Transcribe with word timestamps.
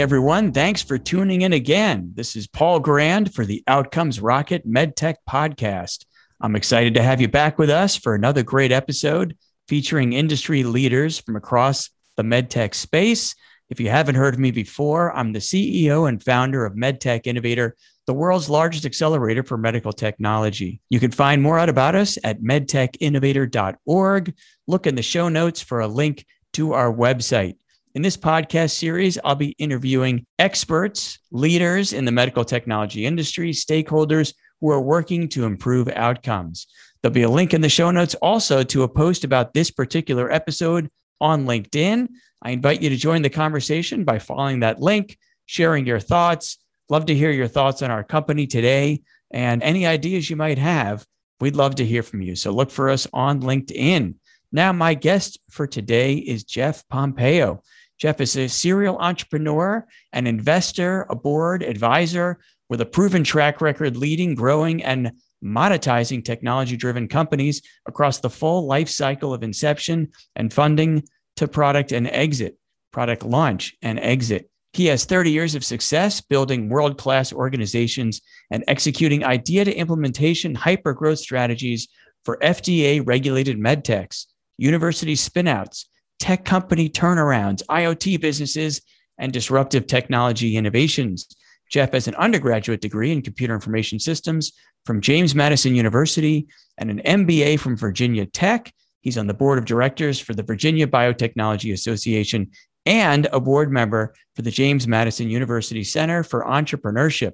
Everyone, 0.00 0.50
thanks 0.50 0.80
for 0.80 0.96
tuning 0.96 1.42
in 1.42 1.52
again. 1.52 2.12
This 2.14 2.34
is 2.34 2.46
Paul 2.46 2.80
Grand 2.80 3.34
for 3.34 3.44
the 3.44 3.62
Outcomes 3.66 4.18
Rocket 4.18 4.66
MedTech 4.66 5.16
podcast. 5.28 6.06
I'm 6.40 6.56
excited 6.56 6.94
to 6.94 7.02
have 7.02 7.20
you 7.20 7.28
back 7.28 7.58
with 7.58 7.68
us 7.68 7.96
for 7.96 8.14
another 8.14 8.42
great 8.42 8.72
episode 8.72 9.36
featuring 9.68 10.14
industry 10.14 10.62
leaders 10.62 11.18
from 11.18 11.36
across 11.36 11.90
the 12.16 12.22
medtech 12.22 12.72
space. 12.72 13.34
If 13.68 13.78
you 13.78 13.90
haven't 13.90 14.14
heard 14.14 14.32
of 14.32 14.40
me 14.40 14.52
before, 14.52 15.14
I'm 15.14 15.34
the 15.34 15.38
CEO 15.38 16.08
and 16.08 16.24
founder 16.24 16.64
of 16.64 16.76
MedTech 16.76 17.26
Innovator, 17.26 17.76
the 18.06 18.14
world's 18.14 18.48
largest 18.48 18.86
accelerator 18.86 19.42
for 19.42 19.58
medical 19.58 19.92
technology. 19.92 20.80
You 20.88 20.98
can 20.98 21.10
find 21.10 21.42
more 21.42 21.58
out 21.58 21.68
about 21.68 21.94
us 21.94 22.16
at 22.24 22.40
medtechinnovator.org. 22.40 24.34
Look 24.66 24.86
in 24.86 24.94
the 24.94 25.02
show 25.02 25.28
notes 25.28 25.60
for 25.60 25.80
a 25.80 25.88
link 25.88 26.24
to 26.54 26.72
our 26.72 26.90
website. 26.90 27.56
In 27.92 28.02
this 28.02 28.16
podcast 28.16 28.78
series, 28.78 29.18
I'll 29.24 29.34
be 29.34 29.56
interviewing 29.58 30.24
experts, 30.38 31.18
leaders 31.32 31.92
in 31.92 32.04
the 32.04 32.12
medical 32.12 32.44
technology 32.44 33.04
industry, 33.04 33.50
stakeholders 33.50 34.32
who 34.60 34.70
are 34.70 34.80
working 34.80 35.28
to 35.30 35.44
improve 35.44 35.88
outcomes. 35.88 36.68
There'll 37.02 37.12
be 37.12 37.22
a 37.22 37.28
link 37.28 37.52
in 37.52 37.62
the 37.62 37.68
show 37.68 37.90
notes 37.90 38.14
also 38.22 38.62
to 38.62 38.84
a 38.84 38.88
post 38.88 39.24
about 39.24 39.54
this 39.54 39.72
particular 39.72 40.30
episode 40.30 40.88
on 41.20 41.46
LinkedIn. 41.46 42.06
I 42.40 42.50
invite 42.52 42.80
you 42.80 42.90
to 42.90 42.96
join 42.96 43.22
the 43.22 43.28
conversation 43.28 44.04
by 44.04 44.20
following 44.20 44.60
that 44.60 44.80
link, 44.80 45.18
sharing 45.46 45.84
your 45.84 45.98
thoughts. 45.98 46.58
Love 46.90 47.06
to 47.06 47.14
hear 47.14 47.32
your 47.32 47.48
thoughts 47.48 47.82
on 47.82 47.90
our 47.90 48.04
company 48.04 48.46
today 48.46 49.02
and 49.32 49.64
any 49.64 49.84
ideas 49.84 50.30
you 50.30 50.36
might 50.36 50.58
have. 50.58 51.04
We'd 51.40 51.56
love 51.56 51.74
to 51.76 51.84
hear 51.84 52.04
from 52.04 52.22
you. 52.22 52.36
So 52.36 52.52
look 52.52 52.70
for 52.70 52.88
us 52.88 53.08
on 53.12 53.40
LinkedIn. 53.40 54.14
Now, 54.52 54.72
my 54.72 54.94
guest 54.94 55.38
for 55.48 55.66
today 55.66 56.14
is 56.14 56.44
Jeff 56.44 56.86
Pompeo. 56.88 57.62
Jeff 58.00 58.20
is 58.20 58.34
a 58.36 58.48
serial 58.48 58.96
entrepreneur, 58.98 59.86
an 60.14 60.26
investor, 60.26 61.06
a 61.10 61.14
board 61.14 61.62
advisor 61.62 62.38
with 62.70 62.80
a 62.80 62.86
proven 62.86 63.22
track 63.22 63.60
record 63.60 63.94
leading, 63.96 64.34
growing, 64.34 64.82
and 64.82 65.12
monetizing 65.44 66.24
technology 66.24 66.76
driven 66.76 67.08
companies 67.08 67.60
across 67.86 68.18
the 68.18 68.30
full 68.30 68.66
life 68.66 68.88
cycle 68.88 69.34
of 69.34 69.42
inception 69.42 70.08
and 70.34 70.52
funding 70.52 71.02
to 71.36 71.46
product 71.46 71.92
and 71.92 72.06
exit, 72.08 72.56
product 72.90 73.22
launch 73.22 73.74
and 73.82 74.00
exit. 74.00 74.50
He 74.72 74.86
has 74.86 75.04
30 75.04 75.30
years 75.30 75.54
of 75.54 75.64
success 75.64 76.22
building 76.22 76.70
world 76.70 76.96
class 76.96 77.32
organizations 77.32 78.22
and 78.50 78.64
executing 78.66 79.24
idea 79.24 79.64
to 79.64 79.74
implementation 79.74 80.54
hyper 80.54 80.94
growth 80.94 81.18
strategies 81.18 81.88
for 82.24 82.38
FDA 82.38 83.06
regulated 83.06 83.58
medtechs, 83.58 84.26
university 84.58 85.14
spinouts, 85.14 85.86
tech 86.20 86.44
company 86.44 86.88
turnarounds, 86.88 87.62
IoT 87.66 88.20
businesses, 88.20 88.82
and 89.18 89.32
disruptive 89.32 89.86
technology 89.86 90.56
innovations. 90.56 91.26
Jeff 91.70 91.92
has 91.92 92.08
an 92.08 92.14
undergraduate 92.16 92.80
degree 92.80 93.12
in 93.12 93.22
computer 93.22 93.54
information 93.54 93.98
systems 93.98 94.52
from 94.84 95.00
James 95.00 95.34
Madison 95.34 95.74
University 95.74 96.48
and 96.78 96.90
an 96.90 97.00
MBA 97.00 97.58
from 97.60 97.76
Virginia 97.76 98.26
Tech. 98.26 98.72
He's 99.02 99.18
on 99.18 99.26
the 99.26 99.34
board 99.34 99.58
of 99.58 99.64
directors 99.64 100.18
for 100.18 100.34
the 100.34 100.42
Virginia 100.42 100.86
Biotechnology 100.86 101.72
Association 101.72 102.50
and 102.86 103.28
a 103.32 103.40
board 103.40 103.70
member 103.70 104.14
for 104.34 104.42
the 104.42 104.50
James 104.50 104.88
Madison 104.88 105.28
University 105.28 105.84
Center 105.84 106.22
for 106.22 106.44
Entrepreneurship. 106.44 107.32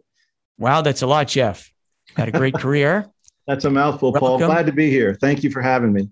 Wow, 0.58 0.82
that's 0.82 1.03
a 1.03 1.06
lot, 1.06 1.28
Jeff. 1.28 1.72
Had 2.16 2.28
a 2.28 2.32
great 2.32 2.54
career. 2.58 3.10
That's 3.47 3.64
a 3.64 3.70
mouthful, 3.70 4.12
Welcome. 4.12 4.28
Paul. 4.28 4.38
Glad 4.38 4.66
to 4.66 4.72
be 4.72 4.91
here. 4.91 5.14
Thank 5.14 5.44
you 5.44 5.50
for 5.50 5.62
having 5.62 5.92
me. 5.92 6.08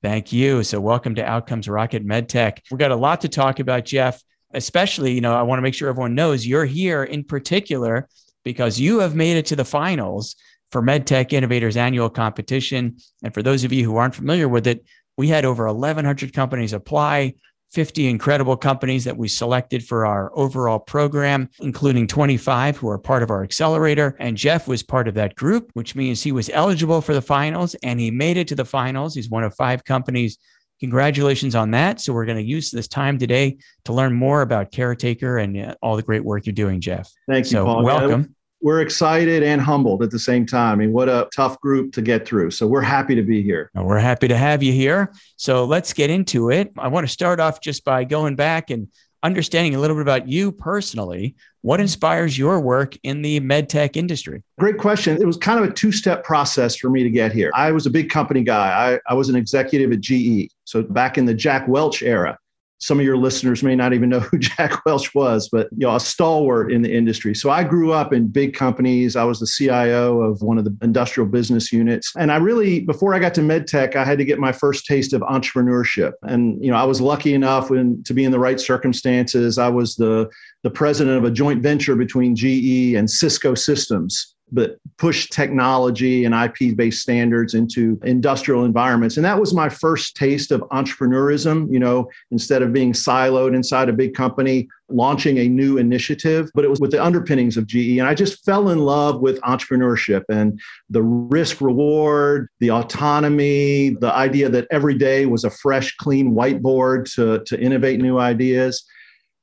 Thank 0.00 0.32
you. 0.32 0.62
So, 0.62 0.80
welcome 0.80 1.16
to 1.16 1.24
Outcomes 1.24 1.68
Rocket 1.68 2.06
MedTech. 2.06 2.60
We've 2.70 2.78
got 2.78 2.92
a 2.92 2.96
lot 2.96 3.22
to 3.22 3.28
talk 3.28 3.58
about, 3.58 3.84
Jeff. 3.84 4.22
Especially, 4.54 5.12
you 5.12 5.20
know, 5.20 5.34
I 5.34 5.42
want 5.42 5.58
to 5.58 5.62
make 5.62 5.74
sure 5.74 5.88
everyone 5.88 6.14
knows 6.14 6.46
you're 6.46 6.64
here 6.64 7.04
in 7.04 7.24
particular 7.24 8.08
because 8.44 8.80
you 8.80 9.00
have 9.00 9.14
made 9.14 9.36
it 9.36 9.46
to 9.46 9.56
the 9.56 9.64
finals 9.64 10.36
for 10.70 10.82
MedTech 10.82 11.32
Innovators 11.32 11.76
annual 11.76 12.08
competition. 12.08 12.96
And 13.22 13.34
for 13.34 13.42
those 13.42 13.64
of 13.64 13.72
you 13.72 13.84
who 13.84 13.96
aren't 13.96 14.14
familiar 14.14 14.48
with 14.48 14.66
it, 14.66 14.84
we 15.18 15.28
had 15.28 15.44
over 15.44 15.66
1,100 15.66 16.32
companies 16.32 16.72
apply. 16.72 17.34
50 17.72 18.08
incredible 18.08 18.56
companies 18.56 19.04
that 19.04 19.16
we 19.16 19.28
selected 19.28 19.84
for 19.84 20.06
our 20.06 20.30
overall 20.36 20.78
program, 20.78 21.50
including 21.60 22.06
25 22.06 22.76
who 22.76 22.88
are 22.88 22.98
part 22.98 23.22
of 23.22 23.30
our 23.30 23.42
accelerator. 23.42 24.16
And 24.18 24.36
Jeff 24.36 24.66
was 24.66 24.82
part 24.82 25.08
of 25.08 25.14
that 25.14 25.34
group, 25.34 25.70
which 25.74 25.94
means 25.94 26.22
he 26.22 26.32
was 26.32 26.50
eligible 26.50 27.00
for 27.00 27.14
the 27.14 27.22
finals 27.22 27.74
and 27.82 28.00
he 28.00 28.10
made 28.10 28.36
it 28.36 28.48
to 28.48 28.54
the 28.54 28.64
finals. 28.64 29.14
He's 29.14 29.28
one 29.28 29.44
of 29.44 29.54
five 29.54 29.84
companies. 29.84 30.38
Congratulations 30.80 31.54
on 31.54 31.72
that. 31.72 32.00
So, 32.00 32.12
we're 32.12 32.24
going 32.24 32.38
to 32.38 32.44
use 32.44 32.70
this 32.70 32.86
time 32.86 33.18
today 33.18 33.58
to 33.84 33.92
learn 33.92 34.14
more 34.14 34.42
about 34.42 34.70
Caretaker 34.70 35.38
and 35.38 35.58
uh, 35.58 35.74
all 35.82 35.96
the 35.96 36.04
great 36.04 36.24
work 36.24 36.46
you're 36.46 36.52
doing, 36.52 36.80
Jeff. 36.80 37.12
Thank 37.28 37.46
you, 37.46 37.50
so, 37.50 37.64
Paul. 37.64 37.82
Welcome 37.82 38.36
we're 38.60 38.80
excited 38.80 39.42
and 39.42 39.60
humbled 39.60 40.02
at 40.02 40.10
the 40.10 40.18
same 40.18 40.44
time. 40.44 40.72
I 40.72 40.76
mean, 40.76 40.92
what 40.92 41.08
a 41.08 41.28
tough 41.34 41.60
group 41.60 41.92
to 41.92 42.02
get 42.02 42.26
through. 42.26 42.50
So 42.50 42.66
we're 42.66 42.80
happy 42.80 43.14
to 43.14 43.22
be 43.22 43.42
here. 43.42 43.70
We're 43.74 43.98
happy 43.98 44.28
to 44.28 44.36
have 44.36 44.62
you 44.62 44.72
here. 44.72 45.12
So 45.36 45.64
let's 45.64 45.92
get 45.92 46.10
into 46.10 46.50
it. 46.50 46.72
I 46.76 46.88
want 46.88 47.06
to 47.06 47.12
start 47.12 47.40
off 47.40 47.60
just 47.60 47.84
by 47.84 48.04
going 48.04 48.36
back 48.36 48.70
and 48.70 48.88
understanding 49.22 49.74
a 49.74 49.78
little 49.78 49.96
bit 49.96 50.02
about 50.02 50.28
you 50.28 50.52
personally. 50.52 51.34
What 51.62 51.80
inspires 51.80 52.38
your 52.38 52.60
work 52.60 52.96
in 53.02 53.22
the 53.22 53.40
medtech 53.40 53.96
industry? 53.96 54.42
Great 54.58 54.78
question. 54.78 55.20
It 55.20 55.26
was 55.26 55.36
kind 55.36 55.62
of 55.62 55.70
a 55.70 55.72
two 55.72 55.90
step 55.92 56.24
process 56.24 56.76
for 56.76 56.88
me 56.88 57.02
to 57.02 57.10
get 57.10 57.32
here. 57.32 57.50
I 57.54 57.72
was 57.72 57.86
a 57.86 57.90
big 57.90 58.10
company 58.10 58.42
guy, 58.42 58.94
I, 58.94 59.12
I 59.12 59.14
was 59.14 59.28
an 59.28 59.36
executive 59.36 59.92
at 59.92 60.00
GE. 60.00 60.50
So 60.64 60.82
back 60.82 61.18
in 61.18 61.24
the 61.24 61.34
Jack 61.34 61.66
Welch 61.66 62.02
era, 62.02 62.38
some 62.78 62.98
of 62.98 63.04
your 63.04 63.16
listeners 63.16 63.62
may 63.62 63.74
not 63.74 63.92
even 63.92 64.08
know 64.08 64.20
who 64.20 64.38
Jack 64.38 64.84
Welch 64.84 65.14
was, 65.14 65.48
but 65.48 65.68
you 65.72 65.86
know, 65.86 65.94
a 65.94 66.00
stalwart 66.00 66.72
in 66.72 66.82
the 66.82 66.92
industry. 66.92 67.34
So 67.34 67.50
I 67.50 67.64
grew 67.64 67.92
up 67.92 68.12
in 68.12 68.28
big 68.28 68.54
companies. 68.54 69.16
I 69.16 69.24
was 69.24 69.40
the 69.40 69.46
CIO 69.46 70.22
of 70.22 70.42
one 70.42 70.58
of 70.58 70.64
the 70.64 70.76
industrial 70.82 71.28
business 71.28 71.72
units. 71.72 72.12
And 72.16 72.32
I 72.32 72.36
really, 72.36 72.80
before 72.80 73.14
I 73.14 73.18
got 73.18 73.34
to 73.34 73.40
MedTech, 73.40 73.96
I 73.96 74.04
had 74.04 74.18
to 74.18 74.24
get 74.24 74.38
my 74.38 74.52
first 74.52 74.86
taste 74.86 75.12
of 75.12 75.22
entrepreneurship. 75.22 76.12
And 76.22 76.62
you 76.64 76.70
know, 76.70 76.76
I 76.76 76.84
was 76.84 77.00
lucky 77.00 77.34
enough 77.34 77.70
when, 77.70 78.02
to 78.04 78.14
be 78.14 78.24
in 78.24 78.32
the 78.32 78.38
right 78.38 78.60
circumstances. 78.60 79.58
I 79.58 79.68
was 79.68 79.96
the 79.96 80.28
the 80.64 80.70
president 80.70 81.16
of 81.16 81.24
a 81.24 81.30
joint 81.30 81.62
venture 81.62 81.94
between 81.94 82.34
GE 82.34 82.94
and 82.94 83.08
Cisco 83.08 83.54
Systems 83.54 84.34
but 84.52 84.78
push 84.96 85.28
technology 85.28 86.24
and 86.24 86.34
IP 86.34 86.76
based 86.76 87.00
standards 87.02 87.54
into 87.54 88.00
industrial 88.04 88.64
environments. 88.64 89.16
And 89.16 89.24
that 89.24 89.38
was 89.38 89.54
my 89.54 89.68
first 89.68 90.16
taste 90.16 90.50
of 90.50 90.60
entrepreneurism, 90.72 91.70
you 91.72 91.78
know, 91.78 92.08
instead 92.30 92.62
of 92.62 92.72
being 92.72 92.92
siloed 92.92 93.54
inside 93.54 93.88
a 93.88 93.92
big 93.92 94.14
company, 94.14 94.68
launching 94.88 95.38
a 95.38 95.48
new 95.48 95.78
initiative, 95.78 96.50
but 96.54 96.64
it 96.64 96.68
was 96.68 96.80
with 96.80 96.90
the 96.90 97.02
underpinnings 97.02 97.56
of 97.56 97.66
GE. 97.66 97.98
And 97.98 98.08
I 98.08 98.14
just 98.14 98.44
fell 98.44 98.70
in 98.70 98.78
love 98.78 99.20
with 99.20 99.40
entrepreneurship 99.42 100.24
and 100.28 100.58
the 100.90 101.02
risk 101.02 101.60
reward, 101.60 102.48
the 102.60 102.70
autonomy, 102.70 103.90
the 104.00 104.12
idea 104.14 104.48
that 104.48 104.66
every 104.70 104.94
day 104.94 105.26
was 105.26 105.44
a 105.44 105.50
fresh, 105.50 105.96
clean 105.96 106.34
whiteboard 106.34 107.12
to, 107.14 107.42
to 107.44 107.60
innovate 107.60 108.00
new 108.00 108.18
ideas. 108.18 108.84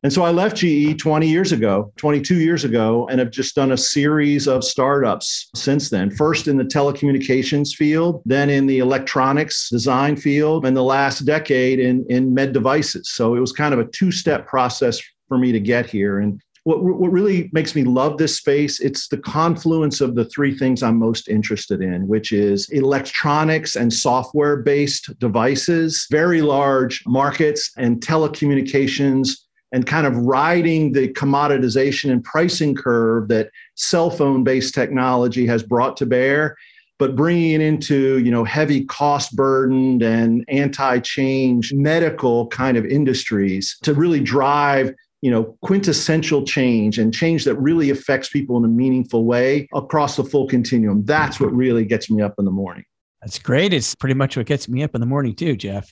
And 0.05 0.13
so 0.13 0.21
I 0.21 0.29
left 0.29 0.57
GE 0.57 0.99
20 0.99 1.27
years 1.27 1.51
ago, 1.51 1.91
22 1.97 2.35
years 2.35 2.63
ago, 2.63 3.07
and 3.09 3.17
have 3.17 3.31
just 3.31 3.55
done 3.55 3.71
a 3.71 3.77
series 3.77 4.47
of 4.47 4.63
startups 4.63 5.49
since 5.55 5.89
then. 5.89 6.11
First 6.11 6.47
in 6.47 6.57
the 6.57 6.63
telecommunications 6.63 7.73
field, 7.73 8.21
then 8.23 8.51
in 8.51 8.67
the 8.67 8.77
electronics 8.77 9.67
design 9.67 10.15
field, 10.15 10.63
and 10.63 10.77
the 10.77 10.83
last 10.83 11.21
decade 11.21 11.79
in, 11.79 12.05
in 12.07 12.35
med 12.35 12.53
devices. 12.53 13.13
So 13.13 13.33
it 13.33 13.39
was 13.39 13.51
kind 13.51 13.73
of 13.73 13.79
a 13.79 13.85
two 13.85 14.11
step 14.11 14.45
process 14.45 15.01
for 15.27 15.39
me 15.39 15.51
to 15.51 15.59
get 15.59 15.87
here. 15.87 16.19
And 16.19 16.39
what, 16.65 16.83
what 16.83 17.11
really 17.11 17.49
makes 17.51 17.73
me 17.75 17.83
love 17.83 18.17
this 18.17 18.37
space 18.37 18.79
it's 18.79 19.07
the 19.07 19.19
confluence 19.19 20.01
of 20.01 20.15
the 20.15 20.25
three 20.25 20.57
things 20.57 20.81
i'm 20.81 20.97
most 20.97 21.29
interested 21.29 21.79
in 21.79 22.07
which 22.07 22.31
is 22.31 22.67
electronics 22.71 23.75
and 23.75 23.93
software 23.93 24.57
based 24.57 25.11
devices 25.19 26.07
very 26.09 26.41
large 26.41 27.03
markets 27.05 27.71
and 27.77 28.01
telecommunications 28.01 29.44
and 29.75 29.85
kind 29.85 30.07
of 30.07 30.15
riding 30.15 30.93
the 30.93 31.09
commoditization 31.09 32.09
and 32.09 32.23
pricing 32.23 32.73
curve 32.73 33.27
that 33.27 33.49
cell 33.75 34.09
phone 34.09 34.41
based 34.41 34.73
technology 34.73 35.45
has 35.45 35.61
brought 35.61 35.97
to 35.97 36.05
bear 36.05 36.55
but 36.97 37.13
bringing 37.13 37.51
it 37.51 37.61
into 37.61 38.19
you 38.19 38.31
know 38.31 38.45
heavy 38.45 38.85
cost 38.85 39.35
burdened 39.35 40.01
and 40.01 40.45
anti-change 40.47 41.73
medical 41.73 42.47
kind 42.47 42.77
of 42.77 42.85
industries 42.85 43.77
to 43.83 43.93
really 43.93 44.21
drive 44.21 44.93
you 45.21 45.29
know 45.29 45.57
quintessential 45.61 46.45
change 46.45 46.97
and 46.97 47.13
change 47.13 47.43
that 47.43 47.55
really 47.55 47.89
affects 47.89 48.29
people 48.29 48.57
in 48.57 48.63
a 48.63 48.69
meaningful 48.69 49.25
way 49.25 49.67
across 49.73 50.15
the 50.15 50.23
full 50.23 50.47
continuum 50.47 51.03
that's 51.03 51.37
what 51.37 51.53
really 51.53 51.83
gets 51.83 52.09
me 52.09 52.21
up 52.21 52.33
in 52.39 52.45
the 52.45 52.51
morning 52.51 52.85
that's 53.21 53.39
great. 53.39 53.73
It's 53.73 53.95
pretty 53.95 54.13
much 54.13 54.37
what 54.37 54.45
gets 54.45 54.69
me 54.69 54.83
up 54.83 54.93
in 54.93 55.01
the 55.01 55.07
morning 55.07 55.33
too, 55.33 55.55
Jeff. 55.55 55.91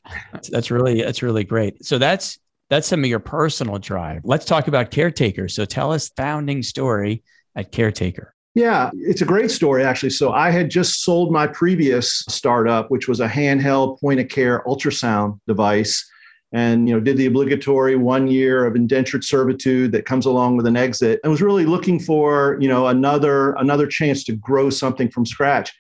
That's 0.52 0.70
really 0.70 1.02
that's 1.02 1.24
really 1.24 1.44
great. 1.44 1.84
So 1.84 1.98
that's 1.98 2.38
that's 2.70 2.88
some 2.88 3.04
of 3.04 3.10
your 3.10 3.20
personal 3.20 3.78
drive. 3.78 4.22
Let's 4.24 4.46
talk 4.46 4.68
about 4.68 4.92
Caretaker. 4.92 5.48
So 5.48 5.66
tell 5.66 5.92
us 5.92 6.10
founding 6.10 6.64
story 6.64 7.24
at 7.56 7.72
Caretaker. 7.72 8.34
Yeah, 8.56 8.92
it's 8.94 9.22
a 9.22 9.26
great 9.26 9.50
story, 9.50 9.84
actually. 9.84 10.12
So 10.12 10.32
I 10.32 10.52
had 10.52 10.70
just 10.70 11.04
sold 11.04 11.32
my 11.32 11.48
previous 11.48 12.24
startup, 12.30 12.92
which 12.92 13.08
was 13.08 13.20
a 13.20 13.28
handheld 13.28 14.00
point 14.00 14.20
of 14.20 14.28
care 14.30 14.64
ultrasound 14.68 15.40
device. 15.48 16.08
and 16.54 16.88
you 16.88 16.94
know 16.94 17.00
did 17.00 17.18
the 17.18 17.26
obligatory 17.26 17.96
one 17.96 18.28
year 18.28 18.66
of 18.66 18.76
indentured 18.76 19.24
servitude 19.24 19.92
that 19.92 20.06
comes 20.06 20.28
along 20.28 20.56
with 20.56 20.68
an 20.68 20.78
exit 20.78 21.20
and 21.24 21.32
was 21.32 21.42
really 21.42 21.66
looking 21.66 22.00
for 22.00 22.58
you 22.62 22.68
know 22.68 22.88
another 22.88 23.54
another 23.54 23.88
chance 23.88 24.24
to 24.24 24.34
grow 24.36 24.70
something 24.70 25.10
from 25.10 25.26
scratch 25.26 25.74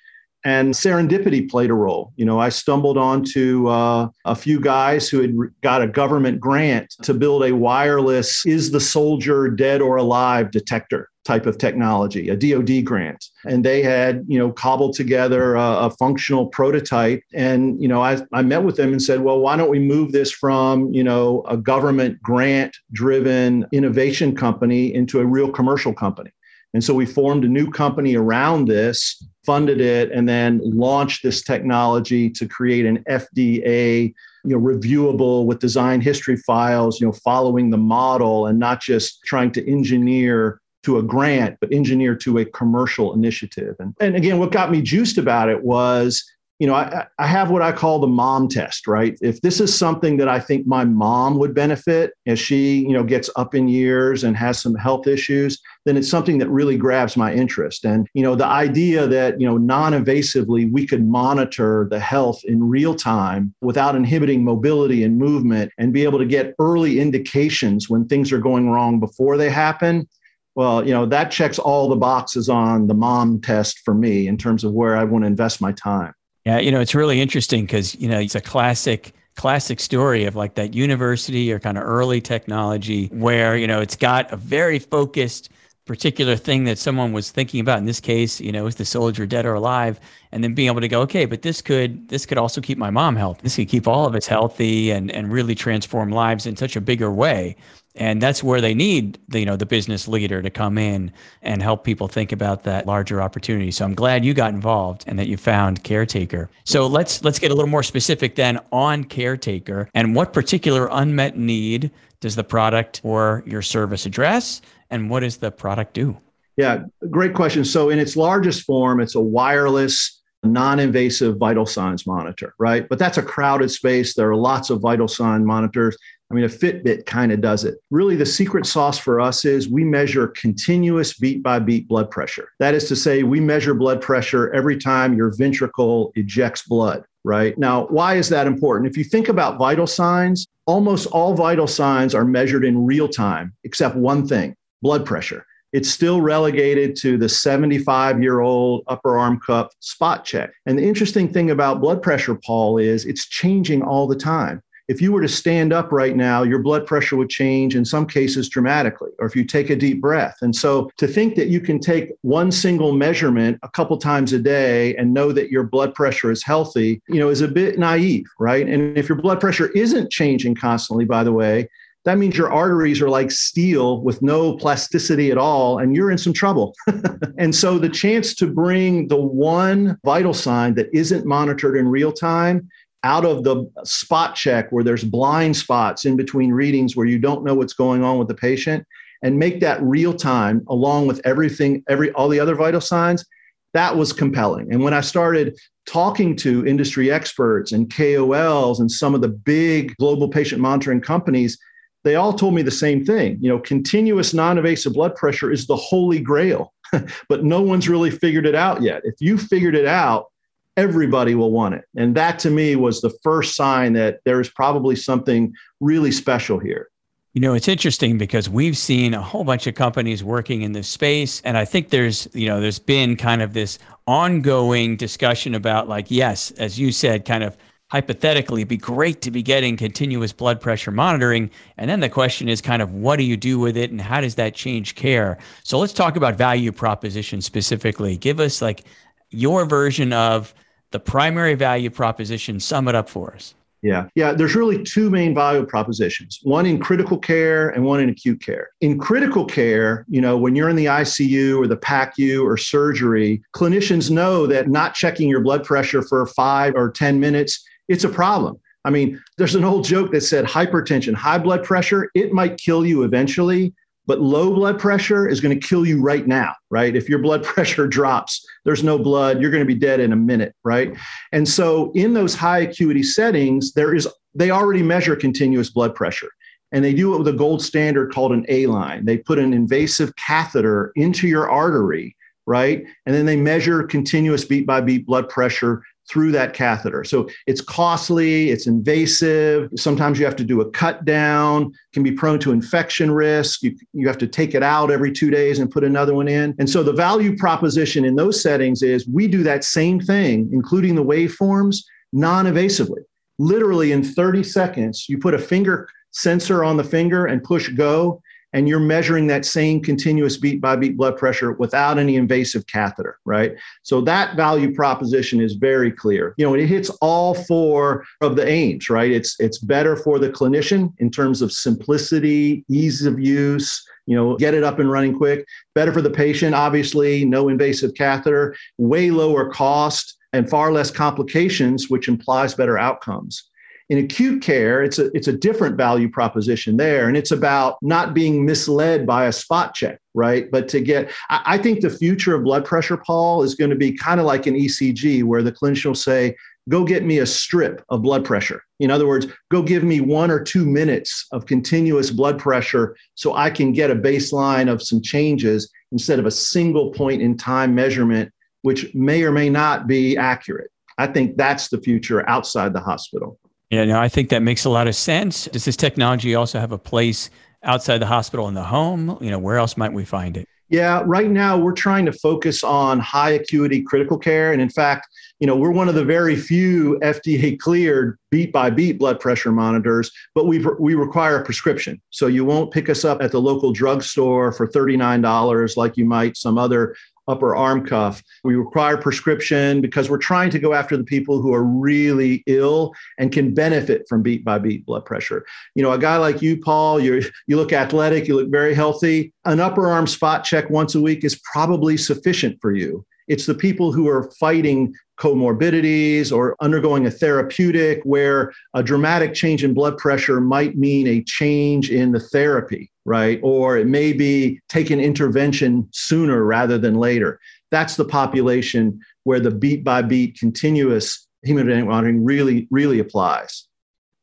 and 0.43 0.73
serendipity 0.73 1.49
played 1.49 1.69
a 1.69 1.73
role. 1.73 2.11
You 2.15 2.25
know, 2.25 2.39
I 2.39 2.49
stumbled 2.49 2.97
onto 2.97 3.67
uh, 3.67 4.09
a 4.25 4.35
few 4.35 4.59
guys 4.59 5.09
who 5.09 5.21
had 5.21 5.35
got 5.61 5.81
a 5.81 5.87
government 5.87 6.39
grant 6.39 6.93
to 7.03 7.13
build 7.13 7.43
a 7.43 7.55
wireless 7.55 8.45
"Is 8.45 8.71
the 8.71 8.79
soldier 8.79 9.49
dead 9.49 9.81
or 9.81 9.95
alive?" 9.95 10.51
detector 10.51 11.09
type 11.25 11.45
of 11.45 11.57
technology, 11.57 12.27
a 12.27 12.35
DoD 12.35 12.83
grant, 12.83 13.25
and 13.45 13.63
they 13.63 13.81
had 13.81 14.25
you 14.27 14.37
know 14.37 14.51
cobbled 14.51 14.95
together 14.95 15.55
a, 15.55 15.85
a 15.85 15.89
functional 15.91 16.47
prototype. 16.47 17.21
And 17.33 17.81
you 17.81 17.87
know, 17.87 18.01
I 18.01 18.21
I 18.33 18.41
met 18.41 18.63
with 18.63 18.75
them 18.75 18.91
and 18.91 19.01
said, 19.01 19.21
well, 19.21 19.39
why 19.39 19.55
don't 19.55 19.69
we 19.69 19.79
move 19.79 20.11
this 20.11 20.31
from 20.31 20.93
you 20.93 21.03
know 21.03 21.43
a 21.47 21.57
government 21.57 22.21
grant 22.21 22.75
driven 22.91 23.65
innovation 23.71 24.35
company 24.35 24.93
into 24.93 25.19
a 25.19 25.25
real 25.25 25.51
commercial 25.51 25.93
company? 25.93 26.31
And 26.73 26.83
so 26.83 26.93
we 26.93 27.05
formed 27.05 27.45
a 27.45 27.47
new 27.47 27.69
company 27.69 28.15
around 28.15 28.67
this, 28.67 29.23
funded 29.45 29.79
it, 29.79 30.11
and 30.11 30.27
then 30.27 30.59
launched 30.63 31.21
this 31.21 31.43
technology 31.43 32.29
to 32.31 32.47
create 32.47 32.85
an 32.85 33.03
FDA, 33.09 34.13
you 34.43 34.49
know, 34.49 34.59
reviewable 34.59 35.45
with 35.45 35.59
design 35.59 36.01
history 36.01 36.37
files, 36.37 36.99
you 36.99 37.05
know, 37.05 37.13
following 37.13 37.69
the 37.69 37.77
model 37.77 38.47
and 38.47 38.57
not 38.57 38.81
just 38.81 39.21
trying 39.23 39.51
to 39.51 39.69
engineer 39.69 40.59
to 40.83 40.97
a 40.97 41.03
grant, 41.03 41.57
but 41.61 41.71
engineer 41.71 42.15
to 42.15 42.39
a 42.39 42.45
commercial 42.45 43.13
initiative. 43.13 43.75
And, 43.79 43.95
and 43.99 44.15
again, 44.15 44.39
what 44.39 44.51
got 44.51 44.71
me 44.71 44.81
juiced 44.81 45.17
about 45.17 45.49
it 45.49 45.63
was 45.63 46.23
you 46.59 46.67
know, 46.67 46.75
I, 46.75 47.07
I 47.19 47.27
have 47.27 47.49
what 47.49 47.61
I 47.61 47.71
call 47.71 47.99
the 47.99 48.07
mom 48.07 48.47
test, 48.47 48.87
right? 48.87 49.17
If 49.21 49.41
this 49.41 49.59
is 49.59 49.77
something 49.77 50.17
that 50.17 50.27
I 50.27 50.39
think 50.39 50.67
my 50.67 50.85
mom 50.85 51.37
would 51.39 51.53
benefit 51.53 52.13
as 52.27 52.39
she, 52.39 52.77
you 52.77 52.93
know, 52.93 53.03
gets 53.03 53.29
up 53.35 53.55
in 53.55 53.67
years 53.67 54.23
and 54.23 54.37
has 54.37 54.61
some 54.61 54.75
health 54.75 55.07
issues, 55.07 55.59
then 55.85 55.97
it's 55.97 56.09
something 56.09 56.37
that 56.37 56.49
really 56.49 56.77
grabs 56.77 57.17
my 57.17 57.33
interest. 57.33 57.85
And, 57.85 58.07
you 58.13 58.23
know, 58.23 58.35
the 58.35 58.45
idea 58.45 59.07
that, 59.07 59.41
you 59.41 59.47
know, 59.47 59.57
non 59.57 59.93
invasively 59.93 60.71
we 60.71 60.85
could 60.85 61.05
monitor 61.05 61.87
the 61.89 61.99
health 61.99 62.41
in 62.45 62.63
real 62.63 62.95
time 62.95 63.53
without 63.61 63.95
inhibiting 63.95 64.43
mobility 64.43 65.03
and 65.03 65.17
movement 65.17 65.71
and 65.77 65.91
be 65.91 66.03
able 66.03 66.19
to 66.19 66.25
get 66.25 66.53
early 66.59 66.99
indications 66.99 67.89
when 67.89 68.07
things 68.07 68.31
are 68.31 68.39
going 68.39 68.69
wrong 68.69 68.99
before 68.99 69.37
they 69.37 69.49
happen 69.49 70.07
well, 70.55 70.85
you 70.85 70.93
know, 70.93 71.07
that 71.07 71.31
checks 71.31 71.57
all 71.57 71.89
the 71.89 71.95
boxes 71.95 72.47
on 72.47 72.85
the 72.85 72.93
mom 72.93 73.41
test 73.41 73.79
for 73.83 73.95
me 73.95 74.27
in 74.27 74.37
terms 74.37 74.63
of 74.63 74.71
where 74.71 74.95
I 74.95 75.03
want 75.03 75.23
to 75.23 75.27
invest 75.27 75.61
my 75.61 75.71
time. 75.71 76.13
Yeah, 76.45 76.59
you 76.59 76.71
know, 76.71 76.81
it's 76.81 76.93
really 76.93 77.21
interesting 77.21 77.61
because, 77.65 77.95
you 77.95 78.09
know, 78.09 78.19
it's 78.19 78.35
a 78.35 78.41
classic 78.41 79.13
classic 79.35 79.79
story 79.79 80.25
of 80.25 80.35
like 80.35 80.53
that 80.55 80.75
university 80.75 81.51
or 81.51 81.59
kind 81.59 81.75
of 81.77 81.83
early 81.83 82.21
technology 82.21 83.07
where, 83.07 83.57
you 83.57 83.65
know, 83.65 83.81
it's 83.81 83.95
got 83.95 84.31
a 84.31 84.35
very 84.35 84.77
focused 84.77 85.49
particular 85.85 86.35
thing 86.35 86.63
that 86.65 86.77
someone 86.77 87.11
was 87.13 87.31
thinking 87.31 87.59
about. 87.59 87.77
In 87.79 87.85
this 87.85 87.99
case 87.99 88.39
you 88.39 88.51
know 88.53 88.67
is 88.67 88.75
the 88.75 88.85
soldier 88.85 89.25
dead 89.25 89.45
or 89.45 89.53
alive? 89.53 89.99
And 90.31 90.43
then 90.43 90.53
being 90.53 90.67
able 90.67 90.81
to 90.81 90.87
go 90.87 91.01
okay 91.01 91.25
but 91.25 91.41
this 91.41 91.61
could 91.61 92.07
this 92.09 92.25
could 92.25 92.37
also 92.37 92.61
keep 92.61 92.77
my 92.77 92.89
mom 92.89 93.15
healthy. 93.15 93.41
This 93.43 93.55
could 93.55 93.69
keep 93.69 93.87
all 93.87 94.05
of 94.05 94.15
us 94.15 94.27
healthy 94.27 94.91
and 94.91 95.11
and 95.11 95.31
really 95.31 95.55
transform 95.55 96.09
lives 96.11 96.45
in 96.45 96.55
such 96.57 96.75
a 96.75 96.81
bigger 96.81 97.11
way 97.11 97.55
and 97.95 98.21
that's 98.21 98.43
where 98.43 98.59
they 98.59 98.73
need 98.73 99.19
the, 99.27 99.39
you 99.39 99.45
know 99.45 99.55
the 99.55 99.65
business 99.65 100.07
leader 100.07 100.41
to 100.41 100.49
come 100.49 100.77
in 100.77 101.11
and 101.41 101.61
help 101.61 101.83
people 101.83 102.07
think 102.07 102.31
about 102.31 102.63
that 102.63 102.85
larger 102.85 103.21
opportunity. 103.21 103.71
So 103.71 103.85
i'm 103.85 103.93
glad 103.93 104.25
you 104.25 104.33
got 104.33 104.53
involved 104.53 105.03
and 105.07 105.17
that 105.19 105.27
you 105.27 105.37
found 105.37 105.83
caretaker. 105.83 106.49
So 106.65 106.87
let's 106.87 107.23
let's 107.23 107.39
get 107.39 107.51
a 107.51 107.53
little 107.53 107.69
more 107.69 107.83
specific 107.83 108.35
then 108.35 108.59
on 108.71 109.03
caretaker 109.03 109.89
and 109.93 110.15
what 110.15 110.33
particular 110.33 110.89
unmet 110.91 111.37
need 111.37 111.91
does 112.19 112.35
the 112.35 112.43
product 112.43 113.01
or 113.03 113.43
your 113.45 113.61
service 113.61 114.05
address 114.05 114.61
and 114.89 115.09
what 115.09 115.21
does 115.21 115.37
the 115.37 115.51
product 115.51 115.93
do? 115.93 116.17
Yeah 116.57 116.85
great 117.09 117.33
question. 117.33 117.63
So 117.63 117.89
in 117.89 117.99
its 117.99 118.15
largest 118.15 118.63
form 118.63 118.99
it's 119.01 119.15
a 119.15 119.21
wireless 119.21 120.21
non-invasive 120.45 121.37
vital 121.37 121.65
signs 121.65 122.05
monitor 122.05 122.53
right? 122.59 122.89
But 122.89 122.99
that's 122.99 123.17
a 123.17 123.23
crowded 123.23 123.69
space. 123.71 124.13
There 124.13 124.29
are 124.29 124.35
lots 124.35 124.69
of 124.69 124.81
vital 124.81 125.07
sign 125.07 125.45
monitors 125.45 125.95
I 126.33 126.35
mean, 126.35 126.45
a 126.45 126.49
Fitbit 126.49 127.05
kind 127.05 127.31
of 127.31 127.41
does 127.41 127.63
it. 127.63 127.75
Really, 127.91 128.15
the 128.15 128.25
secret 128.25 128.65
sauce 128.65 128.97
for 128.97 129.21
us 129.21 129.45
is 129.45 129.69
we 129.69 129.83
measure 129.83 130.29
continuous 130.29 131.13
beat 131.13 131.43
by 131.43 131.59
beat 131.59 131.87
blood 131.87 132.09
pressure. 132.09 132.49
That 132.57 132.73
is 132.73 132.87
to 132.87 132.95
say, 132.95 133.21
we 133.21 133.39
measure 133.39 133.75
blood 133.75 134.01
pressure 134.01 134.51
every 134.51 134.79
time 134.79 135.15
your 135.15 135.31
ventricle 135.37 136.11
ejects 136.15 136.63
blood, 136.63 137.03
right? 137.23 137.55
Now, 137.59 137.85
why 137.85 138.15
is 138.15 138.29
that 138.29 138.47
important? 138.47 138.89
If 138.89 138.97
you 138.97 139.03
think 139.03 139.29
about 139.29 139.59
vital 139.59 139.85
signs, 139.85 140.47
almost 140.65 141.05
all 141.11 141.35
vital 141.35 141.67
signs 141.67 142.15
are 142.15 142.25
measured 142.25 142.65
in 142.65 142.83
real 142.83 143.07
time, 143.07 143.53
except 143.63 143.95
one 143.95 144.27
thing 144.27 144.55
blood 144.81 145.05
pressure. 145.05 145.45
It's 145.71 145.89
still 145.89 146.19
relegated 146.19 146.95
to 147.01 147.15
the 147.15 147.29
75 147.29 148.23
year 148.23 148.39
old 148.39 148.85
upper 148.87 149.19
arm 149.19 149.39
cuff 149.39 149.71
spot 149.81 150.25
check. 150.25 150.49
And 150.65 150.79
the 150.79 150.83
interesting 150.83 151.31
thing 151.31 151.51
about 151.51 151.79
blood 151.79 152.01
pressure, 152.01 152.33
Paul, 152.43 152.79
is 152.79 153.05
it's 153.05 153.27
changing 153.27 153.83
all 153.83 154.07
the 154.07 154.15
time 154.15 154.63
if 154.87 155.01
you 155.01 155.11
were 155.11 155.21
to 155.21 155.29
stand 155.29 155.71
up 155.71 155.91
right 155.91 156.15
now, 156.15 156.43
your 156.43 156.59
blood 156.59 156.85
pressure 156.85 157.15
would 157.15 157.29
change 157.29 157.75
in 157.75 157.85
some 157.85 158.05
cases 158.05 158.49
dramatically, 158.49 159.11
or 159.19 159.25
if 159.25 159.35
you 159.35 159.45
take 159.45 159.69
a 159.69 159.75
deep 159.75 160.01
breath. 160.01 160.37
And 160.41 160.55
so 160.55 160.89
to 160.97 161.07
think 161.07 161.35
that 161.35 161.47
you 161.47 161.59
can 161.59 161.79
take 161.79 162.09
one 162.21 162.51
single 162.51 162.91
measurement 162.91 163.59
a 163.63 163.69
couple 163.69 163.97
times 163.97 164.33
a 164.33 164.39
day 164.39 164.95
and 164.95 165.13
know 165.13 165.31
that 165.31 165.49
your 165.49 165.63
blood 165.63 165.93
pressure 165.95 166.31
is 166.31 166.43
healthy, 166.43 167.01
you 167.07 167.19
know, 167.19 167.29
is 167.29 167.41
a 167.41 167.47
bit 167.47 167.79
naive, 167.79 168.25
right? 168.39 168.67
And 168.67 168.97
if 168.97 169.07
your 169.07 169.17
blood 169.17 169.39
pressure 169.39 169.69
isn't 169.71 170.11
changing 170.11 170.55
constantly, 170.55 171.05
by 171.05 171.23
the 171.23 171.31
way, 171.33 171.69
that 172.05 172.17
means 172.17 172.37
your 172.37 172.51
arteries 172.51 173.01
are 173.01 173.09
like 173.09 173.31
steel 173.31 174.01
with 174.01 174.21
no 174.21 174.57
plasticity 174.57 175.31
at 175.31 175.37
all, 175.37 175.79
and 175.79 175.95
you're 175.95 176.11
in 176.11 176.17
some 176.17 176.33
trouble. 176.33 176.75
and 177.37 177.55
so, 177.55 177.77
the 177.79 177.89
chance 177.89 178.35
to 178.35 178.47
bring 178.47 179.07
the 179.07 179.15
one 179.15 179.97
vital 180.03 180.33
sign 180.33 180.73
that 180.75 180.93
isn't 180.93 181.25
monitored 181.25 181.77
in 181.77 181.87
real 181.87 182.11
time 182.11 182.69
out 183.03 183.25
of 183.25 183.43
the 183.43 183.69
spot 183.83 184.35
check 184.35 184.71
where 184.71 184.83
there's 184.83 185.03
blind 185.03 185.55
spots 185.57 186.05
in 186.05 186.15
between 186.15 186.51
readings 186.51 186.95
where 186.95 187.05
you 187.05 187.19
don't 187.19 187.43
know 187.43 187.53
what's 187.53 187.73
going 187.73 188.03
on 188.03 188.17
with 188.17 188.27
the 188.27 188.35
patient 188.35 188.85
and 189.23 189.39
make 189.39 189.59
that 189.59 189.81
real 189.81 190.13
time 190.13 190.63
along 190.67 191.07
with 191.07 191.21
everything 191.25 191.83
every 191.87 192.11
all 192.13 192.29
the 192.29 192.39
other 192.39 192.55
vital 192.55 192.81
signs 192.81 193.25
that 193.73 193.97
was 193.97 194.13
compelling. 194.13 194.71
And 194.71 194.83
when 194.83 194.93
i 194.93 195.01
started 195.01 195.57
talking 195.85 196.35
to 196.37 196.65
industry 196.65 197.11
experts 197.11 197.73
and 197.73 197.89
KOLs 197.89 198.79
and 198.79 198.89
some 198.89 199.13
of 199.13 199.21
the 199.21 199.27
big 199.27 199.95
global 199.97 200.29
patient 200.29 200.61
monitoring 200.61 201.01
companies 201.01 201.57
they 202.05 202.15
all 202.15 202.33
told 202.33 202.53
me 202.53 202.61
the 202.61 202.71
same 202.71 203.05
thing. 203.05 203.37
You 203.41 203.49
know 203.49 203.59
continuous 203.59 204.33
non-invasive 204.33 204.93
blood 204.93 205.15
pressure 205.15 205.51
is 205.51 205.67
the 205.67 205.75
holy 205.75 206.19
grail 206.19 206.73
but 207.29 207.43
no 207.43 207.61
one's 207.61 207.89
really 207.89 208.11
figured 208.11 208.45
it 208.45 208.55
out 208.55 208.81
yet. 208.81 209.01
If 209.03 209.15
you 209.19 209.37
figured 209.37 209.75
it 209.75 209.85
out 209.85 210.27
everybody 210.77 211.35
will 211.35 211.51
want 211.51 211.75
it. 211.75 211.85
And 211.95 212.15
that 212.15 212.39
to 212.39 212.49
me 212.49 212.75
was 212.75 213.01
the 213.01 213.13
first 213.23 213.55
sign 213.55 213.93
that 213.93 214.19
there 214.25 214.41
is 214.41 214.49
probably 214.49 214.95
something 214.95 215.53
really 215.79 216.11
special 216.11 216.59
here. 216.59 216.89
You 217.33 217.41
know, 217.41 217.55
it's 217.55 217.67
interesting 217.67 218.19
because 218.19 218.47
we've 218.47 218.77
seen 218.77 219.15
a 219.15 219.21
whole 219.21 219.43
bunch 219.43 219.65
of 219.65 219.73
companies 219.73 220.23
working 220.23 220.61
in 220.61 220.73
this 220.73 220.87
space. 220.87 221.41
And 221.43 221.57
I 221.57 221.65
think 221.65 221.89
there's, 221.89 222.27
you 222.33 222.47
know, 222.47 222.61
there's 222.61 222.77
been 222.77 223.15
kind 223.15 223.41
of 223.41 223.53
this 223.53 223.79
ongoing 224.05 224.97
discussion 224.97 225.55
about, 225.55 225.89
like, 225.89 226.11
yes, 226.11 226.51
as 226.51 226.79
you 226.79 226.91
said, 226.91 227.25
kind 227.25 227.43
of 227.43 227.57
hypothetically, 227.89 228.61
it'd 228.61 228.69
be 228.69 228.77
great 228.77 229.21
to 229.21 229.31
be 229.31 229.41
getting 229.41 229.77
continuous 229.77 230.33
blood 230.33 230.59
pressure 230.59 230.91
monitoring. 230.91 231.49
And 231.77 231.89
then 231.89 231.99
the 231.99 232.09
question 232.09 232.49
is 232.49 232.61
kind 232.61 232.81
of 232.81 232.91
what 232.91 233.17
do 233.17 233.23
you 233.23 233.37
do 233.37 233.59
with 233.59 233.77
it 233.77 233.91
and 233.91 234.01
how 234.01 234.21
does 234.21 234.35
that 234.35 234.55
change 234.55 234.95
care? 234.95 235.37
So 235.63 235.77
let's 235.77 235.93
talk 235.93 236.15
about 236.15 236.35
value 236.35 236.71
proposition 236.71 237.41
specifically. 237.41 238.17
Give 238.17 238.39
us 238.39 238.61
like 238.61 238.83
your 239.29 239.65
version 239.65 240.11
of 240.11 240.53
the 240.93 240.99
primary 240.99 241.55
value 241.55 241.89
proposition. 241.89 242.59
Sum 242.59 242.87
it 242.87 242.95
up 242.95 243.09
for 243.09 243.33
us. 243.33 243.55
Yeah. 243.81 244.07
Yeah. 244.15 244.31
There's 244.31 244.55
really 244.55 244.81
two 244.81 245.09
main 245.09 245.35
value 245.35 245.65
propositions 245.65 246.39
one 246.43 246.65
in 246.65 246.79
critical 246.79 247.17
care 247.17 247.67
and 247.69 247.83
one 247.83 247.99
in 247.99 248.07
acute 248.07 248.41
care. 248.41 248.69
In 248.79 248.97
critical 248.97 249.43
care, 249.43 250.05
you 250.07 250.21
know, 250.21 250.37
when 250.37 250.55
you're 250.55 250.69
in 250.69 250.77
the 250.77 250.85
ICU 250.85 251.59
or 251.59 251.67
the 251.67 251.75
PACU 251.75 252.45
or 252.45 252.55
surgery, 252.55 253.43
clinicians 253.53 254.09
know 254.09 254.47
that 254.47 254.69
not 254.69 254.93
checking 254.93 255.27
your 255.27 255.41
blood 255.41 255.65
pressure 255.65 256.01
for 256.01 256.25
five 256.27 256.75
or 256.75 256.91
10 256.91 257.19
minutes, 257.19 257.61
it's 257.89 258.05
a 258.05 258.09
problem. 258.09 258.57
I 258.85 258.89
mean, 258.89 259.21
there's 259.37 259.55
an 259.55 259.65
old 259.65 259.83
joke 259.83 260.11
that 260.11 260.21
said 260.21 260.45
hypertension, 260.45 261.13
high 261.13 261.37
blood 261.37 261.63
pressure, 261.63 262.09
it 262.15 262.31
might 262.31 262.57
kill 262.57 262.85
you 262.85 263.03
eventually, 263.03 263.73
but 264.05 264.21
low 264.21 264.53
blood 264.53 264.79
pressure 264.79 265.27
is 265.27 265.39
going 265.39 265.57
to 265.57 265.67
kill 265.67 265.85
you 265.85 266.01
right 266.01 266.27
now, 266.27 266.53
right? 266.69 266.95
If 266.95 267.07
your 267.07 267.19
blood 267.19 267.43
pressure 267.43 267.87
drops, 267.87 268.45
there's 268.65 268.83
no 268.83 268.97
blood, 268.97 269.41
you're 269.41 269.51
going 269.51 269.65
to 269.65 269.73
be 269.73 269.79
dead 269.79 269.99
in 269.99 270.13
a 270.13 270.17
minute, 270.17 270.53
right? 270.63 270.95
And 271.31 271.47
so 271.47 271.91
in 271.93 272.13
those 272.13 272.35
high 272.35 272.59
acuity 272.59 273.03
settings, 273.03 273.73
there 273.73 273.93
is 273.95 274.07
they 274.35 274.49
already 274.49 274.83
measure 274.83 275.15
continuous 275.15 275.69
blood 275.69 275.93
pressure. 275.93 276.29
And 276.71 276.83
they 276.83 276.93
do 276.93 277.13
it 277.13 277.19
with 277.19 277.27
a 277.27 277.33
gold 277.33 277.61
standard 277.61 278.11
called 278.11 278.31
an 278.31 278.47
A 278.49 278.65
line. 278.65 279.05
They 279.05 279.19
put 279.19 279.37
an 279.37 279.53
invasive 279.53 280.15
catheter 280.15 280.91
into 280.95 281.27
your 281.27 281.49
artery, 281.49 282.15
right? 282.47 282.83
And 283.05 283.13
then 283.13 283.27
they 283.27 283.35
measure 283.35 283.83
continuous 283.83 284.43
beat 284.43 284.65
by 284.65 284.81
beat 284.81 285.05
blood 285.05 285.29
pressure 285.29 285.83
through 286.09 286.31
that 286.33 286.53
catheter. 286.53 287.03
So 287.03 287.29
it's 287.47 287.61
costly, 287.61 288.49
it's 288.49 288.67
invasive. 288.67 289.69
Sometimes 289.75 290.19
you 290.19 290.25
have 290.25 290.35
to 290.35 290.43
do 290.43 290.61
a 290.61 290.69
cut 290.71 291.05
down, 291.05 291.71
can 291.93 292.03
be 292.03 292.11
prone 292.11 292.39
to 292.39 292.51
infection 292.51 293.11
risk. 293.11 293.63
You, 293.63 293.75
you 293.93 294.07
have 294.07 294.17
to 294.19 294.27
take 294.27 294.53
it 294.53 294.63
out 294.63 294.91
every 294.91 295.11
two 295.11 295.29
days 295.29 295.59
and 295.59 295.71
put 295.71 295.83
another 295.83 296.13
one 296.13 296.27
in. 296.27 296.55
And 296.59 296.69
so 296.69 296.83
the 296.83 296.93
value 296.93 297.37
proposition 297.37 298.05
in 298.05 298.15
those 298.15 298.41
settings 298.41 298.81
is 298.83 299.07
we 299.07 299.27
do 299.27 299.43
that 299.43 299.63
same 299.63 299.99
thing, 299.99 300.49
including 300.51 300.95
the 300.95 301.03
waveforms, 301.03 301.83
non 302.11 302.45
invasively. 302.45 303.03
Literally 303.39 303.91
in 303.91 304.03
30 304.03 304.43
seconds, 304.43 305.07
you 305.09 305.17
put 305.17 305.33
a 305.33 305.39
finger 305.39 305.89
sensor 306.11 306.63
on 306.63 306.77
the 306.77 306.83
finger 306.83 307.25
and 307.25 307.43
push 307.43 307.69
go, 307.69 308.21
and 308.53 308.67
you're 308.67 308.79
measuring 308.79 309.27
that 309.27 309.45
same 309.45 309.81
continuous 309.81 310.37
beat 310.37 310.61
by 310.61 310.75
beat 310.75 310.95
blood 310.95 311.17
pressure 311.17 311.53
without 311.53 311.97
any 311.97 312.15
invasive 312.15 312.65
catheter, 312.67 313.19
right? 313.25 313.55
So 313.81 313.99
that 314.01 314.35
value 314.35 314.73
proposition 314.73 315.41
is 315.41 315.53
very 315.53 315.91
clear. 315.91 316.33
You 316.37 316.45
know, 316.45 316.53
it 316.53 316.67
hits 316.67 316.89
all 317.01 317.33
four 317.33 318.05
of 318.21 318.35
the 318.35 318.47
aims, 318.47 318.89
right? 318.89 319.11
It's 319.11 319.39
it's 319.39 319.57
better 319.57 319.95
for 319.95 320.19
the 320.19 320.29
clinician 320.29 320.93
in 320.99 321.09
terms 321.09 321.41
of 321.41 321.51
simplicity, 321.51 322.63
ease 322.69 323.05
of 323.05 323.19
use, 323.19 323.83
you 324.05 324.15
know, 324.15 324.35
get 324.37 324.53
it 324.53 324.63
up 324.63 324.79
and 324.79 324.91
running 324.91 325.17
quick. 325.17 325.45
Better 325.75 325.91
for 325.91 326.01
the 326.01 326.09
patient, 326.09 326.55
obviously, 326.55 327.25
no 327.25 327.49
invasive 327.49 327.93
catheter, 327.95 328.55
way 328.77 329.11
lower 329.11 329.49
cost 329.49 330.17
and 330.33 330.49
far 330.49 330.71
less 330.71 330.91
complications, 330.91 331.89
which 331.89 332.07
implies 332.07 332.55
better 332.55 332.77
outcomes. 332.77 333.49
In 333.89 333.97
acute 333.97 334.41
care, 334.41 334.81
it's 334.81 334.97
a, 334.97 335.11
it's 335.15 335.27
a 335.27 335.33
different 335.33 335.75
value 335.75 336.09
proposition 336.09 336.77
there. 336.77 337.07
And 337.07 337.17
it's 337.17 337.31
about 337.31 337.77
not 337.81 338.13
being 338.13 338.45
misled 338.45 339.05
by 339.05 339.25
a 339.25 339.31
spot 339.31 339.73
check, 339.75 339.99
right? 340.13 340.49
But 340.49 340.67
to 340.69 340.79
get, 340.79 341.11
I, 341.29 341.41
I 341.45 341.57
think 341.57 341.81
the 341.81 341.89
future 341.89 342.35
of 342.35 342.43
blood 342.43 342.65
pressure, 342.65 342.97
Paul, 342.97 343.43
is 343.43 343.55
going 343.55 343.69
to 343.69 343.75
be 343.75 343.91
kind 343.91 344.19
of 344.19 344.25
like 344.25 344.47
an 344.47 344.55
ECG 344.55 345.23
where 345.23 345.43
the 345.43 345.51
clinician 345.51 345.85
will 345.85 345.95
say, 345.95 346.35
go 346.69 346.83
get 346.83 347.03
me 347.03 347.19
a 347.19 347.25
strip 347.25 347.83
of 347.89 348.01
blood 348.01 348.23
pressure. 348.23 348.63
In 348.79 348.89
other 348.89 349.07
words, 349.07 349.27
go 349.51 349.61
give 349.61 349.83
me 349.83 349.99
one 350.01 350.31
or 350.31 350.41
two 350.41 350.65
minutes 350.65 351.25
of 351.31 351.45
continuous 351.45 352.09
blood 352.09 352.39
pressure 352.39 352.95
so 353.15 353.35
I 353.35 353.49
can 353.49 353.73
get 353.73 353.91
a 353.91 353.95
baseline 353.95 354.71
of 354.71 354.81
some 354.81 355.01
changes 355.01 355.69
instead 355.91 356.19
of 356.19 356.25
a 356.25 356.31
single 356.31 356.91
point 356.91 357.21
in 357.21 357.37
time 357.37 357.75
measurement, 357.75 358.31
which 358.61 358.93
may 358.95 359.23
or 359.23 359.31
may 359.31 359.49
not 359.49 359.87
be 359.87 360.17
accurate. 360.17 360.71
I 360.97 361.07
think 361.07 361.37
that's 361.37 361.69
the 361.69 361.81
future 361.81 362.27
outside 362.29 362.73
the 362.73 362.79
hospital. 362.79 363.39
Yeah, 363.73 363.85
no, 363.85 363.99
I 363.99 364.07
think 364.07 364.29
that 364.29 364.43
makes 364.43 364.65
a 364.65 364.69
lot 364.69 364.87
of 364.87 364.95
sense. 364.95 365.45
Does 365.45 365.65
this 365.65 365.75
technology 365.75 366.35
also 366.35 366.59
have 366.59 366.71
a 366.71 366.77
place 366.77 367.31
outside 367.63 367.97
the 367.97 368.05
hospital 368.05 368.47
in 368.47 368.53
the 368.53 368.63
home? 368.63 369.17
You 369.19 369.31
know, 369.31 369.39
where 369.39 369.57
else 369.57 369.77
might 369.77 369.91
we 369.91 370.05
find 370.05 370.37
it? 370.37 370.47
Yeah, 370.69 371.01
right 371.05 371.29
now 371.29 371.57
we're 371.57 371.73
trying 371.73 372.05
to 372.05 372.11
focus 372.11 372.63
on 372.63 372.99
high 372.99 373.31
acuity 373.31 373.81
critical 373.81 374.17
care. 374.17 374.53
And 374.53 374.61
in 374.61 374.69
fact, 374.69 375.07
you 375.39 375.47
know, 375.47 375.55
we're 375.55 375.71
one 375.71 375.89
of 375.89 375.95
the 375.95 376.05
very 376.05 376.35
few 376.35 376.99
FDA 376.99 377.59
cleared 377.59 378.19
beat 378.29 378.51
by 378.51 378.69
beat 378.69 378.99
blood 378.99 379.19
pressure 379.19 379.51
monitors, 379.51 380.11
but 380.35 380.45
we 380.45 380.63
we 380.79 380.93
require 380.93 381.37
a 381.37 381.43
prescription. 381.43 381.99
So 382.11 382.27
you 382.27 382.45
won't 382.45 382.71
pick 382.71 382.89
us 382.89 383.03
up 383.03 383.23
at 383.23 383.31
the 383.31 383.41
local 383.41 383.73
drugstore 383.73 384.51
for 384.51 384.67
$39 384.67 385.77
like 385.77 385.97
you 385.97 386.05
might 386.05 386.37
some 386.37 386.59
other 386.59 386.95
upper 387.27 387.55
arm 387.55 387.85
cuff. 387.85 388.21
We 388.43 388.55
require 388.55 388.97
prescription 388.97 389.81
because 389.81 390.09
we're 390.09 390.17
trying 390.17 390.49
to 390.51 390.59
go 390.59 390.73
after 390.73 390.97
the 390.97 391.03
people 391.03 391.41
who 391.41 391.53
are 391.53 391.63
really 391.63 392.43
ill 392.47 392.93
and 393.17 393.31
can 393.31 393.53
benefit 393.53 394.07
from 394.07 394.21
beat 394.21 394.43
by 394.43 394.59
beat 394.59 394.85
blood 394.85 395.05
pressure. 395.05 395.45
You 395.75 395.83
know, 395.83 395.91
a 395.91 395.99
guy 395.99 396.17
like 396.17 396.41
you, 396.41 396.57
Paul, 396.57 396.99
you 396.99 397.23
you 397.47 397.55
look 397.55 397.73
athletic, 397.73 398.27
you 398.27 398.35
look 398.35 398.49
very 398.49 398.73
healthy. 398.73 399.33
An 399.45 399.59
upper 399.59 399.87
arm 399.87 400.07
spot 400.07 400.43
check 400.43 400.69
once 400.69 400.95
a 400.95 401.01
week 401.01 401.23
is 401.23 401.39
probably 401.51 401.97
sufficient 401.97 402.59
for 402.61 402.73
you. 402.73 403.05
It's 403.33 403.47
the 403.47 403.55
people 403.55 403.91
who 403.91 404.07
are 404.07 404.29
fighting 404.33 404.93
comorbidities 405.17 406.31
or 406.31 406.55
undergoing 406.61 407.07
a 407.07 407.11
therapeutic 407.11 407.99
where 408.03 408.53
a 408.75 408.83
dramatic 408.83 409.33
change 409.33 409.63
in 409.63 409.73
blood 409.73 409.97
pressure 409.97 410.39
might 410.39 410.77
mean 410.77 411.07
a 411.07 411.23
change 411.23 411.89
in 411.89 412.11
the 412.11 412.19
therapy, 412.19 412.91
right? 413.05 413.39
Or 413.41 413.75
it 413.75 413.87
may 413.87 414.13
be 414.13 414.61
taking 414.69 414.99
intervention 414.99 415.89
sooner 415.91 416.43
rather 416.43 416.77
than 416.77 416.93
later. 416.93 417.39
That's 417.71 417.95
the 417.95 418.05
population 418.05 418.99
where 419.23 419.39
the 419.39 419.49
beat 419.49 419.83
by 419.83 420.03
beat 420.03 420.37
continuous 420.37 421.27
hemodynamic 421.43 421.87
monitoring 421.87 422.23
really, 422.23 422.67
really 422.69 422.99
applies. 422.99 423.67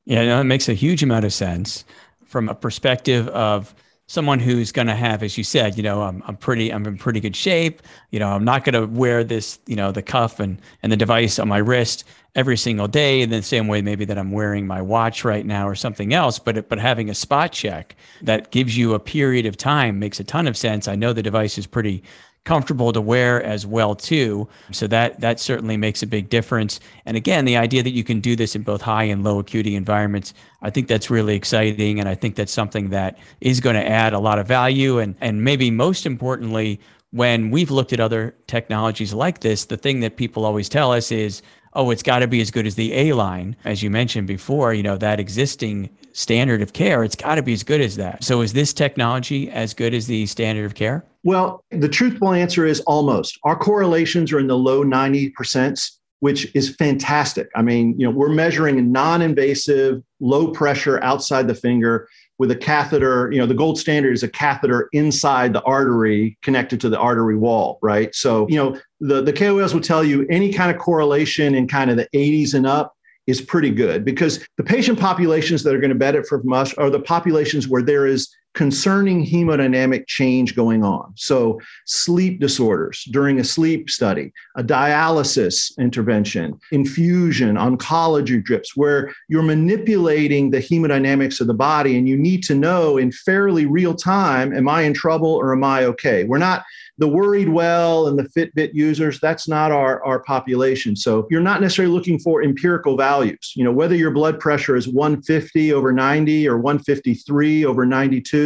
Yeah, 0.05 0.25
no, 0.25 0.41
it 0.41 0.45
makes 0.45 0.69
a 0.69 0.75
huge 0.75 1.03
amount 1.03 1.25
of 1.25 1.33
sense 1.33 1.85
from 2.27 2.49
a 2.49 2.55
perspective 2.55 3.27
of 3.31 3.75
someone 4.11 4.41
who's 4.41 4.73
going 4.73 4.89
to 4.89 4.95
have, 4.97 5.23
as 5.23 5.39
you 5.39 5.45
said, 5.45 5.77
you 5.77 5.85
know, 5.85 6.03
I'm, 6.03 6.21
I'm 6.27 6.37
pretty, 6.37 6.73
I'm 6.73 6.85
in 6.85 6.99
pretty 6.99 7.21
good 7.21 7.37
shape. 7.37 7.81
You 8.11 8.19
know, 8.19 8.31
I'm 8.31 8.43
not 8.43 8.65
going 8.65 8.75
to 8.75 8.93
wear 8.93 9.23
this, 9.23 9.61
you 9.69 9.77
know, 9.77 9.93
the 9.93 10.03
cuff 10.03 10.41
and, 10.41 10.61
and 10.83 10.91
the 10.91 10.97
device 10.97 11.39
on 11.39 11.47
my 11.47 11.59
wrist 11.59 12.03
every 12.35 12.57
single 12.57 12.87
day 12.87 13.21
in 13.21 13.31
the 13.31 13.43
same 13.43 13.67
way 13.67 13.83
maybe 13.83 14.05
that 14.05 14.19
I'm 14.19 14.33
wearing 14.33 14.67
my 14.67 14.81
watch 14.81 15.25
right 15.25 15.45
now 15.45 15.69
or 15.69 15.75
something 15.75 16.15
else. 16.15 16.39
But, 16.39 16.69
but 16.69 16.79
having 16.79 17.11
a 17.11 17.15
spot 17.15 17.53
check 17.53 17.97
that 18.23 18.51
gives 18.51 18.77
you 18.77 18.95
a 18.95 19.01
period 19.01 19.47
of 19.47 19.57
time 19.57 19.99
makes 19.99 20.21
a 20.21 20.25
ton 20.25 20.47
of 20.47 20.57
sense. 20.57 20.89
I 20.89 20.95
know 20.95 21.13
the 21.13 21.23
device 21.23 21.59
is 21.59 21.67
pretty 21.67 22.03
comfortable 22.45 22.93
to 22.93 23.01
wear 23.01 23.43
as 23.43 23.67
well 23.67 23.95
too. 23.95 24.49
So 24.73 24.87
that 24.87 25.21
that 25.21 25.39
certainly 25.39 25.77
makes 25.77 26.03
a 26.03 26.07
big 26.07 26.31
difference. 26.31 26.81
And 27.05 27.17
again, 27.17 27.45
the 27.45 27.57
idea 27.57 27.83
that 27.83 27.91
you 27.91 28.03
can 28.03 28.21
do 28.21 28.35
this 28.35 28.57
in 28.57 28.63
both 28.63 28.81
high 28.81 29.05
and 29.05 29.23
low 29.23 29.39
acuity 29.39 29.77
environments, 29.77 30.33
I 30.63 30.71
think 30.71 30.89
that's 30.89 31.11
really 31.11 31.37
exciting 31.37 32.01
and 32.01 32.09
I 32.09 32.15
think 32.15 32.37
that's 32.37 32.53
something 32.53 32.91
that 32.91 33.19
is 33.41 33.61
going 33.61 33.77
to 33.77 33.87
add 33.87 34.15
a 34.15 34.19
lot 34.19 34.39
of 34.39 34.47
value 34.47 34.99
and 34.99 35.15
and 35.21 35.45
maybe 35.45 35.71
most 35.71 36.07
importantly 36.07 36.81
when 37.13 37.51
we've 37.51 37.73
looked 37.73 37.93
at 37.93 38.01
other 38.01 38.37
technologies 38.47 39.13
like 39.13 39.41
this, 39.41 39.65
the 39.65 39.77
thing 39.77 40.01
that 40.01 40.17
people 40.17 40.45
always 40.45 40.69
tell 40.69 40.93
us 40.93 41.11
is 41.11 41.43
oh, 41.75 41.91
it's 41.91 42.03
got 42.03 42.21
to 42.21 42.27
be 42.27 42.41
as 42.41 42.51
good 42.51 42.67
as 42.67 42.75
the 42.75 42.93
A 42.93 43.13
line. 43.13 43.57
As 43.65 43.83
you 43.83 43.91
mentioned 43.91 44.27
before, 44.27 44.75
you 44.75 44.83
know, 44.83 44.97
that 44.97 45.21
existing 45.21 45.91
standard 46.13 46.63
of 46.63 46.73
care, 46.73 47.05
it's 47.05 47.17
got 47.17 47.37
to 47.37 47.43
be 47.43 47.53
as 47.53 47.63
good 47.63 47.81
as 47.81 47.97
that. 47.97 48.25
So 48.25 48.41
is 48.41 48.53
this 48.53 48.73
technology 48.73 49.51
as 49.51 49.75
good 49.75 49.95
as 49.95 50.07
the 50.07 50.27
standard 50.27 50.65
of 50.65 50.75
care? 50.75 51.05
Well, 51.23 51.65
the 51.71 51.89
truthful 51.89 52.33
answer 52.33 52.67
is 52.67 52.81
almost. 52.81 53.39
Our 53.45 53.57
correlations 53.57 54.33
are 54.33 54.41
in 54.41 54.47
the 54.47 54.57
low 54.57 54.85
90%, 54.85 55.91
which 56.21 56.55
is 56.55 56.75
fantastic. 56.77 57.49
I 57.55 57.63
mean, 57.63 57.95
you 57.99 58.07
know, 58.07 58.11
we're 58.11 58.31
measuring 58.31 58.91
non-invasive, 58.91 60.03
low 60.21 60.51
pressure 60.53 61.03
outside 61.03 61.47
the 61.47 61.55
finger 61.55 62.09
with 62.39 62.51
a 62.51 62.57
catheter, 62.57 63.31
you 63.31 63.39
know, 63.39 63.45
the 63.45 63.53
gold 63.53 63.79
standard 63.79 64.15
is 64.15 64.23
a 64.23 64.29
catheter 64.29 64.89
inside 64.95 65.53
the 65.53 65.63
artery 65.65 66.39
connected 66.41 66.81
to 66.81 66.89
the 66.89 66.99
artery 66.99 67.37
wall, 67.37 67.79
right? 67.83 68.15
So, 68.15 68.49
you 68.49 68.57
know, 68.57 68.81
the, 69.01 69.23
the 69.23 69.33
KOLs 69.33 69.73
will 69.73 69.81
tell 69.81 70.05
you 70.05 70.27
any 70.29 70.53
kind 70.53 70.71
of 70.71 70.81
correlation 70.81 71.55
in 71.55 71.67
kind 71.67 71.91
of 71.91 71.97
the 71.97 72.09
80s 72.15 72.55
and 72.55 72.67
up 72.67 72.95
is 73.27 73.41
pretty 73.41 73.71
good 73.71 74.05
because 74.05 74.47
the 74.57 74.65
patient 74.65 74.99
populations 74.99 75.63
that 75.63 75.75
are 75.75 75.81
going 75.81 75.91
to 75.91 75.95
benefit 75.95 76.27
from 76.27 76.53
us 76.53 76.75
are 76.75 76.91
the 76.91 77.01
populations 77.01 77.69
where 77.69 77.83
there 77.83 78.07
is 78.07 78.29
concerning 78.55 79.25
hemodynamic 79.25 80.07
change 80.07 80.57
going 80.57 80.83
on. 80.83 81.13
So, 81.17 81.61
sleep 81.87 82.41
disorders 82.41 83.05
during 83.11 83.39
a 83.39 83.45
sleep 83.45 83.89
study, 83.89 84.33
a 84.57 84.65
dialysis 84.65 85.77
intervention, 85.79 86.59
infusion, 86.73 87.57
oncology 87.57 88.43
drips, 88.43 88.77
where 88.77 89.13
you're 89.29 89.43
manipulating 89.43 90.51
the 90.51 90.59
hemodynamics 90.59 91.41
of 91.41 91.47
the 91.47 91.55
body 91.55 91.97
and 91.97 92.09
you 92.09 92.17
need 92.17 92.43
to 92.45 92.55
know 92.55 92.97
in 92.97 93.13
fairly 93.13 93.67
real 93.67 93.95
time 93.95 94.53
am 94.53 94.69
I 94.69 94.83
in 94.83 94.95
trouble 94.95 95.35
or 95.35 95.53
am 95.53 95.65
I 95.65 95.85
okay? 95.85 96.25
We're 96.25 96.39
not 96.39 96.65
the 97.01 97.09
worried 97.09 97.49
well 97.49 98.09
and 98.09 98.19
the 98.19 98.25
Fitbit 98.25 98.75
users, 98.75 99.19
that's 99.21 99.49
not 99.49 99.73
our, 99.73 100.05
our 100.05 100.23
population. 100.23 100.95
So 100.95 101.27
you're 101.31 101.41
not 101.41 101.63
necessarily 101.63 101.93
looking 101.93 102.19
for 102.19 102.43
empirical 102.43 102.95
values. 102.95 103.55
You 103.57 103.65
know, 103.65 103.73
whether 103.73 103.95
your 103.95 104.11
blood 104.11 104.39
pressure 104.39 104.77
is 104.77 104.87
150 104.87 105.73
over 105.73 105.93
90 105.93 106.47
or 106.47 106.59
153 106.59 107.65
over 107.65 107.87
92, 107.87 108.40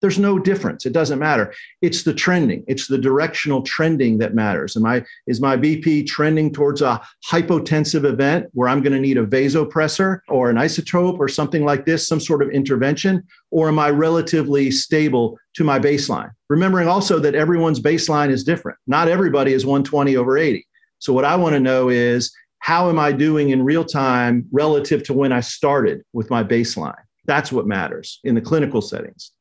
there's 0.00 0.18
no 0.18 0.38
difference. 0.38 0.86
It 0.86 0.92
doesn't 0.92 1.18
matter. 1.18 1.52
It's 1.82 2.02
the 2.04 2.14
trending. 2.14 2.64
It's 2.68 2.86
the 2.86 2.98
directional 2.98 3.62
trending 3.62 4.18
that 4.18 4.34
matters. 4.34 4.76
Am 4.76 4.86
I 4.86 5.04
is 5.26 5.40
my 5.40 5.56
BP 5.56 6.06
trending 6.06 6.52
towards 6.52 6.82
a 6.82 7.00
hypotensive 7.30 8.04
event 8.04 8.46
where 8.52 8.68
I'm 8.68 8.80
going 8.80 8.92
to 8.92 9.00
need 9.00 9.18
a 9.18 9.26
vasopressor 9.26 10.20
or 10.28 10.50
an 10.50 10.56
inotrope 10.56 11.18
or 11.18 11.28
something 11.28 11.64
like 11.64 11.84
this, 11.84 12.06
some 12.06 12.20
sort 12.20 12.42
of 12.42 12.50
intervention, 12.50 13.24
or 13.50 13.68
am 13.68 13.78
I 13.78 13.90
relatively 13.90 14.70
stable 14.70 15.38
to 15.54 15.64
my 15.64 15.78
baseline? 15.78 16.30
Remembering 16.48 16.88
also 16.88 17.18
that 17.18 17.34
everyone's 17.34 17.80
baseline 17.80 18.30
is 18.30 18.44
different. 18.44 18.78
Not 18.86 19.08
everybody 19.08 19.52
is 19.52 19.66
120 19.66 20.16
over 20.16 20.38
80. 20.38 20.66
So 21.00 21.12
what 21.12 21.24
I 21.24 21.36
want 21.36 21.54
to 21.54 21.60
know 21.60 21.88
is 21.88 22.32
how 22.60 22.88
am 22.88 22.98
I 22.98 23.12
doing 23.12 23.50
in 23.50 23.64
real 23.64 23.84
time 23.84 24.46
relative 24.52 25.02
to 25.04 25.12
when 25.12 25.32
I 25.32 25.40
started 25.40 26.02
with 26.12 26.30
my 26.30 26.44
baseline? 26.44 26.94
That's 27.26 27.52
what 27.52 27.66
matters 27.66 28.20
in 28.24 28.34
the 28.34 28.40
clinical 28.40 28.80
settings. 28.80 29.32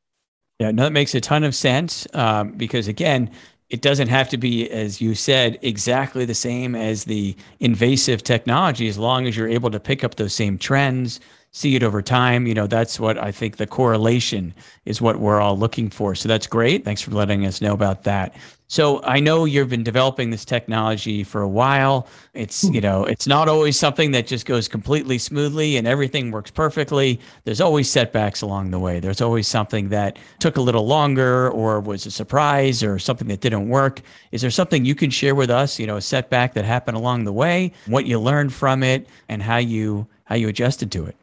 Yeah, 0.60 0.72
no, 0.72 0.84
that 0.84 0.92
makes 0.92 1.14
a 1.14 1.22
ton 1.22 1.44
of 1.44 1.54
sense 1.54 2.08
um, 2.14 2.52
because 2.54 2.88
again, 2.88 3.30
it 3.70 3.82
doesn't 3.82 4.08
have 4.08 4.30
to 4.30 4.38
be, 4.38 4.70
as 4.72 5.02
you 5.02 5.14
said, 5.14 5.60
exactly 5.62 6.26
the 6.26 6.34
same 6.34 6.74
as 6.74 7.04
the 7.04 7.36
invasive 7.60 8.24
technology, 8.24 8.88
as 8.88 8.98
long 8.98 9.28
as 9.28 9.36
you're 9.38 9.50
able 9.50 9.70
to 9.70 9.80
pick 9.80 10.04
up 10.04 10.16
those 10.16 10.34
same 10.34 10.58
trends, 10.58 11.20
see 11.58 11.76
it 11.76 11.82
over 11.82 12.04
time. 12.04 12.46
You 12.46 12.54
know, 12.54 12.68
that's 12.68 13.00
what 13.00 13.18
I 13.18 13.32
think 13.32 13.58
the 13.58 13.66
correlation 13.66 14.54
is 14.86 15.02
what 15.02 15.18
we're 15.18 15.42
all 15.42 15.58
looking 15.58 15.90
for. 15.90 16.14
So 16.14 16.30
that's 16.30 16.46
great. 16.46 16.86
Thanks 16.86 17.02
for 17.02 17.12
letting 17.12 17.46
us 17.48 17.62
know 17.62 17.74
about 17.74 18.04
that. 18.04 18.36
So 18.68 19.02
I 19.04 19.20
know 19.22 19.46
you've 19.46 19.70
been 19.70 19.84
developing 19.84 20.30
this 20.30 20.46
technology 20.46 21.24
for 21.24 21.42
a 21.42 21.48
while. 21.48 22.08
It's, 22.34 22.68
hmm. 22.68 22.76
you 22.76 22.82
know, 22.82 23.06
it's 23.06 23.26
not 23.26 23.48
always 23.50 23.80
something 23.80 24.12
that 24.12 24.28
just 24.28 24.46
goes 24.46 24.68
completely 24.68 25.18
smoothly 25.18 25.78
and 25.78 25.88
everything 25.88 26.30
works 26.30 26.52
perfectly. 26.52 27.20
There's 27.46 27.62
always 27.62 27.90
setbacks 27.90 28.42
along 28.42 28.70
the 28.70 28.80
way. 28.80 29.00
There's 29.00 29.22
always 29.22 29.48
something 29.48 29.90
that 29.90 30.20
took 30.40 30.58
a 30.58 30.62
little 30.62 30.86
longer 30.86 31.50
or 31.50 31.80
was 31.80 32.06
a 32.06 32.12
surprise 32.12 32.84
or 32.84 33.00
something 33.00 33.30
that 33.30 33.40
didn't 33.40 33.68
work. 33.68 34.02
Is 34.32 34.42
there 34.42 34.52
something 34.52 34.86
you 34.86 34.96
can 34.96 35.10
share 35.10 35.34
with 35.34 35.50
us, 35.50 35.80
you 35.80 35.88
know, 35.88 35.96
a 35.96 36.02
setback 36.02 36.54
that 36.54 36.66
happened 36.66 36.98
along 36.98 37.24
the 37.24 37.34
way, 37.34 37.72
what 37.88 38.06
you 38.06 38.20
learned 38.20 38.54
from 38.54 38.84
it 38.84 39.08
and 39.28 39.42
how 39.42 39.58
you 39.58 40.08
how 40.26 40.36
you 40.36 40.50
adjusted 40.50 40.92
to 40.92 41.06
it? 41.06 41.16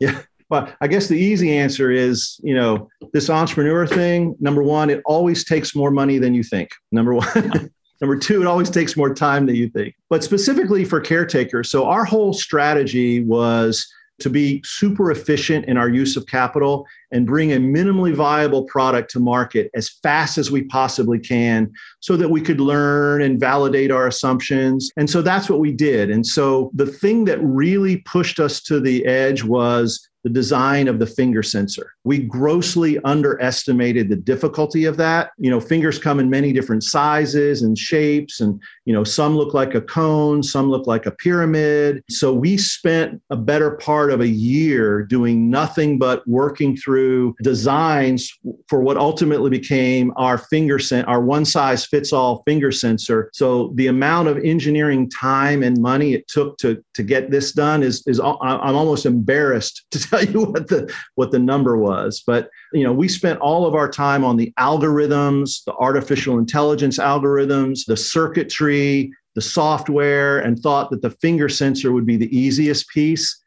Yeah. 0.00 0.22
Well, 0.50 0.72
I 0.80 0.86
guess 0.86 1.08
the 1.08 1.18
easy 1.18 1.56
answer 1.56 1.90
is, 1.90 2.40
you 2.42 2.54
know, 2.54 2.88
this 3.12 3.28
entrepreneur 3.28 3.86
thing, 3.86 4.34
number 4.40 4.62
one, 4.62 4.88
it 4.88 5.02
always 5.04 5.44
takes 5.44 5.74
more 5.74 5.90
money 5.90 6.18
than 6.18 6.34
you 6.34 6.42
think. 6.42 6.70
Number 6.90 7.14
one. 7.14 7.70
number 8.00 8.16
two, 8.16 8.40
it 8.40 8.46
always 8.46 8.70
takes 8.70 8.96
more 8.96 9.12
time 9.12 9.44
than 9.44 9.56
you 9.56 9.68
think. 9.68 9.94
But 10.08 10.24
specifically 10.24 10.84
for 10.84 11.00
caretakers, 11.00 11.70
so 11.70 11.84
our 11.84 12.04
whole 12.04 12.32
strategy 12.32 13.22
was 13.22 13.86
to 14.20 14.30
be 14.30 14.60
super 14.64 15.10
efficient 15.10 15.66
in 15.66 15.76
our 15.76 15.88
use 15.88 16.16
of 16.16 16.26
capital 16.26 16.86
and 17.12 17.26
bring 17.26 17.52
a 17.52 17.56
minimally 17.56 18.12
viable 18.12 18.64
product 18.64 19.10
to 19.10 19.20
market 19.20 19.70
as 19.74 19.88
fast 20.02 20.38
as 20.38 20.50
we 20.50 20.64
possibly 20.64 21.18
can 21.18 21.72
so 22.00 22.16
that 22.16 22.30
we 22.30 22.40
could 22.40 22.60
learn 22.60 23.22
and 23.22 23.38
validate 23.38 23.90
our 23.90 24.06
assumptions. 24.06 24.90
And 24.96 25.08
so 25.08 25.22
that's 25.22 25.48
what 25.48 25.60
we 25.60 25.72
did. 25.72 26.10
And 26.10 26.26
so 26.26 26.70
the 26.74 26.86
thing 26.86 27.24
that 27.26 27.38
really 27.42 27.98
pushed 27.98 28.40
us 28.40 28.60
to 28.64 28.80
the 28.80 29.06
edge 29.06 29.44
was 29.44 30.08
the 30.24 30.30
design 30.30 30.88
of 30.88 30.98
the 30.98 31.06
finger 31.06 31.42
sensor. 31.42 31.92
We 32.04 32.18
grossly 32.18 32.98
underestimated 33.04 34.08
the 34.08 34.16
difficulty 34.16 34.84
of 34.84 34.96
that. 34.96 35.30
You 35.38 35.50
know, 35.50 35.60
fingers 35.60 35.98
come 35.98 36.20
in 36.20 36.28
many 36.28 36.52
different 36.52 36.84
sizes 36.84 37.62
and 37.62 37.78
shapes, 37.78 38.40
and, 38.40 38.60
you 38.84 38.92
know, 38.92 39.04
some 39.04 39.36
look 39.36 39.54
like 39.54 39.74
a 39.74 39.80
cone, 39.80 40.42
some 40.42 40.70
look 40.70 40.86
like 40.86 41.06
a 41.06 41.12
pyramid. 41.12 42.02
So 42.10 42.32
we 42.32 42.56
spent 42.56 43.20
a 43.30 43.36
better 43.36 43.72
part 43.72 44.10
of 44.10 44.20
a 44.20 44.28
year 44.28 45.02
doing 45.02 45.50
nothing 45.50 45.98
but 45.98 46.26
working 46.26 46.76
through 46.76 47.34
designs 47.42 48.30
for 48.68 48.80
what 48.80 48.96
ultimately 48.96 49.50
became 49.50 50.12
our 50.16 50.38
finger 50.38 50.78
sen- 50.78 51.04
our 51.04 51.22
one 51.22 51.44
size 51.44 51.86
fits 51.86 52.12
all 52.12 52.42
finger 52.46 52.72
sensor. 52.72 53.30
So 53.32 53.72
the 53.76 53.86
amount 53.86 54.28
of 54.28 54.38
engineering 54.38 55.10
time 55.10 55.62
and 55.62 55.80
money 55.80 56.14
it 56.14 56.26
took 56.28 56.58
to, 56.58 56.82
to 56.94 57.02
get 57.02 57.30
this 57.30 57.52
done 57.52 57.82
is, 57.82 58.02
is 58.06 58.20
I'm 58.20 58.76
almost 58.76 59.06
embarrassed 59.06 59.86
to 59.90 60.00
tell 60.00 60.17
you 60.22 60.44
what 60.44 60.68
the 60.68 60.92
what 61.14 61.30
the 61.30 61.38
number 61.38 61.76
was. 61.76 62.22
But 62.26 62.50
you 62.72 62.84
know, 62.84 62.92
we 62.92 63.08
spent 63.08 63.40
all 63.40 63.66
of 63.66 63.74
our 63.74 63.88
time 63.88 64.24
on 64.24 64.36
the 64.36 64.52
algorithms, 64.58 65.64
the 65.64 65.74
artificial 65.74 66.38
intelligence 66.38 66.98
algorithms, 66.98 67.86
the 67.86 67.96
circuitry, 67.96 69.12
the 69.34 69.42
software, 69.42 70.38
and 70.38 70.58
thought 70.58 70.90
that 70.90 71.02
the 71.02 71.10
finger 71.10 71.48
sensor 71.48 71.92
would 71.92 72.06
be 72.06 72.16
the 72.16 72.36
easiest 72.36 72.88
piece. 72.88 73.40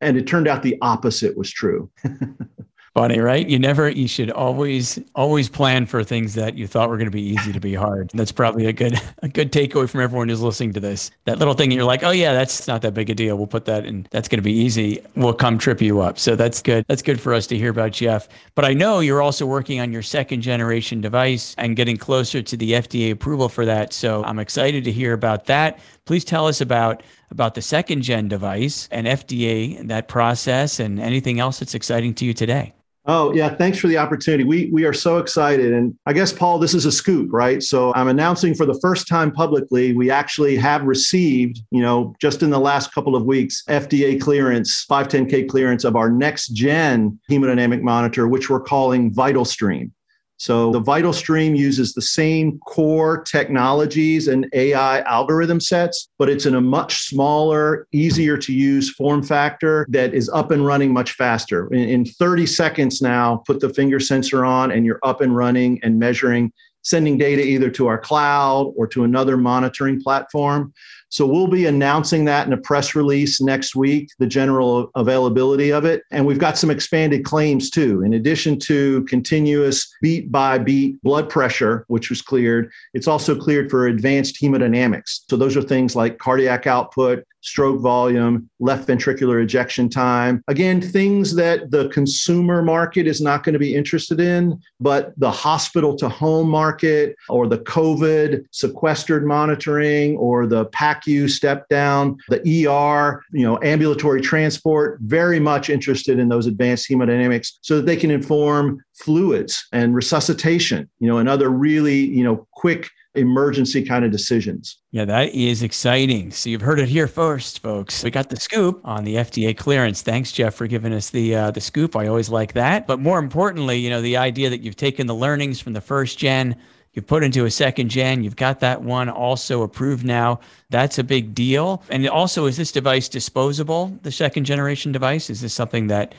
And 0.00 0.16
it 0.16 0.26
turned 0.26 0.46
out 0.46 0.62
the 0.62 0.78
opposite 0.80 1.36
was 1.36 1.50
true. 1.50 1.90
funny, 2.98 3.20
right? 3.20 3.48
You 3.48 3.60
never, 3.60 3.88
you 3.88 4.08
should 4.08 4.28
always, 4.32 4.98
always 5.14 5.48
plan 5.48 5.86
for 5.86 6.02
things 6.02 6.34
that 6.34 6.58
you 6.58 6.66
thought 6.66 6.88
were 6.88 6.96
going 6.96 7.06
to 7.06 7.12
be 7.12 7.22
easy 7.22 7.52
to 7.52 7.60
be 7.60 7.72
hard. 7.72 8.10
That's 8.12 8.32
probably 8.32 8.66
a 8.66 8.72
good, 8.72 9.00
a 9.22 9.28
good 9.28 9.52
takeaway 9.52 9.88
from 9.88 10.00
everyone 10.00 10.28
who's 10.28 10.40
listening 10.40 10.72
to 10.72 10.80
this. 10.80 11.12
That 11.24 11.38
little 11.38 11.54
thing 11.54 11.70
you're 11.70 11.84
like, 11.84 12.02
oh 12.02 12.10
yeah, 12.10 12.32
that's 12.32 12.66
not 12.66 12.82
that 12.82 12.94
big 12.94 13.08
a 13.08 13.14
deal. 13.14 13.36
We'll 13.36 13.46
put 13.46 13.66
that 13.66 13.86
in. 13.86 14.08
That's 14.10 14.26
going 14.26 14.38
to 14.38 14.42
be 14.42 14.52
easy. 14.52 15.00
We'll 15.14 15.32
come 15.32 15.58
trip 15.58 15.80
you 15.80 16.00
up. 16.00 16.18
So 16.18 16.34
that's 16.34 16.60
good. 16.60 16.84
That's 16.88 17.02
good 17.02 17.20
for 17.20 17.34
us 17.34 17.46
to 17.46 17.56
hear 17.56 17.70
about 17.70 17.92
Jeff. 17.92 18.28
But 18.56 18.64
I 18.64 18.74
know 18.74 18.98
you're 18.98 19.22
also 19.22 19.46
working 19.46 19.78
on 19.78 19.92
your 19.92 20.02
second 20.02 20.40
generation 20.40 21.00
device 21.00 21.54
and 21.56 21.76
getting 21.76 21.98
closer 21.98 22.42
to 22.42 22.56
the 22.56 22.72
FDA 22.72 23.12
approval 23.12 23.48
for 23.48 23.64
that. 23.64 23.92
So 23.92 24.24
I'm 24.24 24.40
excited 24.40 24.82
to 24.82 24.90
hear 24.90 25.12
about 25.12 25.44
that. 25.46 25.78
Please 26.04 26.24
tell 26.24 26.48
us 26.48 26.60
about 26.60 27.04
about 27.30 27.54
the 27.54 27.62
second 27.62 28.02
gen 28.02 28.26
device 28.26 28.88
and 28.90 29.06
FDA 29.06 29.78
and 29.78 29.88
that 29.88 30.08
process 30.08 30.80
and 30.80 30.98
anything 30.98 31.38
else 31.38 31.60
that's 31.60 31.74
exciting 31.74 32.12
to 32.14 32.24
you 32.24 32.34
today. 32.34 32.74
Oh, 33.10 33.32
yeah. 33.32 33.48
Thanks 33.48 33.78
for 33.78 33.88
the 33.88 33.96
opportunity. 33.96 34.44
We, 34.44 34.68
we 34.70 34.84
are 34.84 34.92
so 34.92 35.16
excited. 35.16 35.72
And 35.72 35.98
I 36.04 36.12
guess, 36.12 36.30
Paul, 36.30 36.58
this 36.58 36.74
is 36.74 36.84
a 36.84 36.92
scoop, 36.92 37.30
right? 37.32 37.62
So 37.62 37.94
I'm 37.94 38.08
announcing 38.08 38.54
for 38.54 38.66
the 38.66 38.78
first 38.82 39.08
time 39.08 39.32
publicly, 39.32 39.94
we 39.94 40.10
actually 40.10 40.56
have 40.56 40.82
received, 40.82 41.62
you 41.70 41.80
know, 41.80 42.14
just 42.20 42.42
in 42.42 42.50
the 42.50 42.60
last 42.60 42.92
couple 42.92 43.16
of 43.16 43.24
weeks, 43.24 43.64
FDA 43.66 44.20
clearance, 44.20 44.84
510K 44.84 45.48
clearance 45.48 45.84
of 45.84 45.96
our 45.96 46.10
next 46.10 46.48
gen 46.48 47.18
hemodynamic 47.30 47.80
monitor, 47.80 48.28
which 48.28 48.50
we're 48.50 48.60
calling 48.60 49.10
VitalStream. 49.10 49.90
So 50.38 50.70
the 50.70 50.80
Vital 50.80 51.12
Stream 51.12 51.56
uses 51.56 51.92
the 51.92 52.02
same 52.02 52.58
core 52.60 53.22
technologies 53.24 54.28
and 54.28 54.48
AI 54.52 55.00
algorithm 55.00 55.60
sets, 55.60 56.08
but 56.16 56.28
it's 56.28 56.46
in 56.46 56.54
a 56.54 56.60
much 56.60 57.08
smaller, 57.08 57.88
easier 57.92 58.38
to 58.38 58.52
use 58.52 58.88
form 58.88 59.22
factor 59.22 59.84
that 59.90 60.14
is 60.14 60.28
up 60.28 60.52
and 60.52 60.64
running 60.64 60.92
much 60.92 61.12
faster. 61.12 61.66
In, 61.74 61.88
in 61.88 62.04
30 62.04 62.46
seconds 62.46 63.02
now, 63.02 63.42
put 63.46 63.58
the 63.58 63.74
finger 63.74 63.98
sensor 63.98 64.44
on 64.44 64.70
and 64.70 64.86
you're 64.86 65.00
up 65.02 65.20
and 65.20 65.34
running 65.34 65.80
and 65.82 65.98
measuring, 65.98 66.52
sending 66.82 67.18
data 67.18 67.42
either 67.42 67.68
to 67.70 67.88
our 67.88 67.98
cloud 67.98 68.72
or 68.76 68.86
to 68.86 69.02
another 69.02 69.36
monitoring 69.36 70.00
platform. 70.00 70.72
So 71.10 71.26
we'll 71.26 71.48
be 71.48 71.66
announcing 71.66 72.24
that 72.26 72.46
in 72.46 72.52
a 72.52 72.58
press 72.58 72.94
release 72.94 73.40
next 73.40 73.74
week, 73.74 74.10
the 74.18 74.26
general 74.26 74.90
availability 74.94 75.72
of 75.72 75.84
it. 75.84 76.02
And 76.10 76.26
we've 76.26 76.38
got 76.38 76.58
some 76.58 76.70
expanded 76.70 77.24
claims 77.24 77.70
too. 77.70 78.02
In 78.02 78.14
addition 78.14 78.58
to 78.60 79.04
continuous 79.04 79.92
beat 80.02 80.30
by 80.30 80.58
beat 80.58 81.02
blood 81.02 81.28
pressure, 81.28 81.84
which 81.88 82.10
was 82.10 82.22
cleared, 82.22 82.70
it's 82.94 83.08
also 83.08 83.38
cleared 83.38 83.70
for 83.70 83.86
advanced 83.86 84.40
hemodynamics. 84.42 85.20
So 85.28 85.36
those 85.36 85.56
are 85.56 85.62
things 85.62 85.96
like 85.96 86.18
cardiac 86.18 86.66
output, 86.66 87.24
stroke 87.40 87.80
volume, 87.80 88.48
left 88.60 88.88
ventricular 88.88 89.42
ejection 89.42 89.88
time. 89.88 90.42
Again, 90.48 90.80
things 90.80 91.34
that 91.36 91.70
the 91.70 91.88
consumer 91.88 92.62
market 92.62 93.06
is 93.06 93.20
not 93.20 93.44
going 93.44 93.52
to 93.52 93.58
be 93.58 93.74
interested 93.74 94.20
in, 94.20 94.60
but 94.80 95.12
the 95.18 95.30
hospital 95.30 95.96
to 95.96 96.08
home 96.08 96.48
market 96.48 97.14
or 97.28 97.46
the 97.46 97.58
COVID 97.58 98.44
sequestered 98.50 99.26
monitoring 99.26 100.16
or 100.16 100.46
the 100.46 100.66
PACU 101.00 101.28
step 101.30 101.68
down, 101.68 102.16
the 102.28 102.66
ER, 102.66 103.22
you 103.32 103.44
know, 103.44 103.58
ambulatory 103.62 104.20
transport, 104.20 104.98
very 105.02 105.40
much 105.40 105.70
interested 105.70 106.18
in 106.18 106.28
those 106.28 106.46
advanced 106.46 106.88
hemodynamics 106.88 107.52
so 107.62 107.76
that 107.76 107.86
they 107.86 107.96
can 107.96 108.10
inform 108.10 108.82
fluids 108.94 109.66
and 109.72 109.94
resuscitation, 109.94 110.88
you 110.98 111.08
know, 111.08 111.18
and 111.18 111.28
other 111.28 111.50
really, 111.50 111.98
you 111.98 112.24
know, 112.24 112.46
quick 112.52 112.88
emergency 113.14 113.82
kind 113.82 114.04
of 114.04 114.10
decisions. 114.10 114.78
Yeah, 114.92 115.04
that 115.06 115.34
is 115.34 115.62
exciting. 115.62 116.30
So 116.30 116.50
you've 116.50 116.62
heard 116.62 116.78
it 116.78 116.88
here 116.88 117.06
first, 117.06 117.60
folks. 117.60 118.02
We 118.02 118.10
got 118.10 118.30
the 118.30 118.36
scoop 118.36 118.80
on 118.84 119.04
the 119.04 119.16
FDA 119.16 119.56
clearance. 119.56 120.02
Thanks, 120.02 120.32
Jeff, 120.32 120.54
for 120.54 120.66
giving 120.66 120.92
us 120.92 121.10
the 121.10 121.34
uh, 121.34 121.50
the 121.50 121.60
scoop. 121.60 121.96
I 121.96 122.06
always 122.06 122.28
like 122.28 122.52
that. 122.54 122.86
But 122.86 123.00
more 123.00 123.18
importantly, 123.18 123.78
you 123.78 123.90
know, 123.90 124.00
the 124.00 124.16
idea 124.16 124.50
that 124.50 124.60
you've 124.60 124.76
taken 124.76 125.06
the 125.06 125.14
learnings 125.14 125.60
from 125.60 125.72
the 125.72 125.80
first 125.80 126.18
gen, 126.18 126.56
you've 126.92 127.06
put 127.06 127.24
into 127.24 127.44
a 127.44 127.50
second 127.50 127.88
gen, 127.88 128.22
you've 128.22 128.36
got 128.36 128.60
that 128.60 128.82
one 128.82 129.08
also 129.08 129.62
approved 129.62 130.04
now. 130.04 130.40
That's 130.70 130.98
a 130.98 131.04
big 131.04 131.34
deal. 131.34 131.82
And 131.88 132.08
also, 132.08 132.46
is 132.46 132.56
this 132.56 132.72
device 132.72 133.08
disposable? 133.08 133.98
The 134.02 134.12
second 134.12 134.44
generation 134.44 134.92
device 134.92 135.30
is 135.30 135.40
this 135.40 135.54
something 135.54 135.88
that 135.88 136.14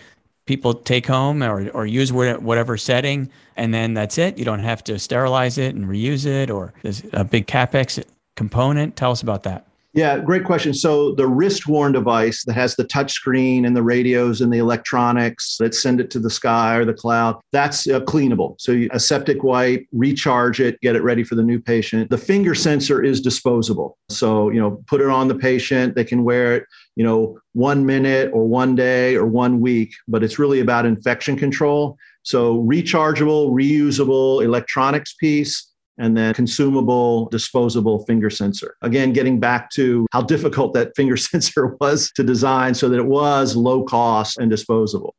people 0.49 0.73
take 0.73 1.05
home 1.05 1.43
or, 1.43 1.69
or 1.69 1.85
use 1.85 2.11
whatever 2.11 2.75
setting 2.75 3.29
and 3.55 3.71
then 3.71 3.93
that's 3.93 4.17
it 4.17 4.35
you 4.35 4.43
don't 4.43 4.61
have 4.61 4.83
to 4.83 4.97
sterilize 4.97 5.59
it 5.59 5.75
and 5.75 5.85
reuse 5.85 6.25
it 6.25 6.49
or 6.49 6.73
there's 6.81 7.03
a 7.13 7.23
big 7.23 7.45
capex 7.45 8.03
component 8.35 8.95
tell 8.95 9.11
us 9.11 9.21
about 9.21 9.43
that 9.43 9.67
yeah 9.93 10.19
great 10.19 10.43
question. 10.43 10.73
So 10.73 11.13
the 11.15 11.27
wrist 11.27 11.67
worn 11.67 11.91
device 11.91 12.43
that 12.45 12.53
has 12.53 12.75
the 12.75 12.83
touch 12.83 13.11
screen 13.11 13.65
and 13.65 13.75
the 13.75 13.83
radios 13.83 14.41
and 14.41 14.51
the 14.51 14.57
electronics 14.57 15.57
that 15.59 15.73
send 15.73 15.99
it 15.99 16.09
to 16.11 16.19
the 16.19 16.29
sky 16.29 16.75
or 16.75 16.85
the 16.85 16.93
cloud 16.93 17.39
that's 17.51 17.87
uh, 17.87 17.99
cleanable. 18.01 18.59
So 18.59 18.71
you, 18.71 18.89
a 18.91 18.99
septic 18.99 19.43
wipe 19.43 19.85
recharge 19.91 20.59
it 20.59 20.79
get 20.81 20.95
it 20.95 21.03
ready 21.03 21.23
for 21.23 21.35
the 21.35 21.43
new 21.43 21.59
patient. 21.59 22.09
The 22.09 22.17
finger 22.17 22.55
sensor 22.55 23.03
is 23.03 23.21
disposable. 23.21 23.97
So 24.09 24.49
you 24.49 24.59
know 24.59 24.83
put 24.87 25.01
it 25.01 25.07
on 25.07 25.27
the 25.27 25.35
patient 25.35 25.95
they 25.95 26.05
can 26.05 26.23
wear 26.23 26.55
it 26.55 26.65
you 26.99 27.05
know, 27.05 27.39
one 27.53 27.85
minute 27.85 28.29
or 28.33 28.45
one 28.45 28.75
day 28.75 29.15
or 29.15 29.25
one 29.25 29.61
week, 29.61 29.93
but 30.09 30.21
it's 30.21 30.37
really 30.37 30.59
about 30.59 30.85
infection 30.85 31.37
control. 31.37 31.97
So 32.23 32.61
rechargeable, 32.63 33.51
reusable 33.51 34.43
electronics 34.43 35.13
piece, 35.13 35.68
and 35.99 36.17
then 36.17 36.33
consumable, 36.33 37.27
disposable 37.29 38.03
finger 38.05 38.29
sensor. 38.29 38.75
Again, 38.81 39.13
getting 39.13 39.39
back 39.39 39.69
to 39.71 40.07
how 40.11 40.21
difficult 40.21 40.73
that 40.73 40.95
finger 40.95 41.17
sensor 41.29 41.77
was 41.79 42.11
to 42.15 42.23
design 42.23 42.73
so 42.73 42.89
that 42.89 42.97
it 42.97 43.05
was 43.05 43.55
low 43.55 43.83
cost 43.83 44.39
and 44.39 44.49
disposable. 44.49 45.13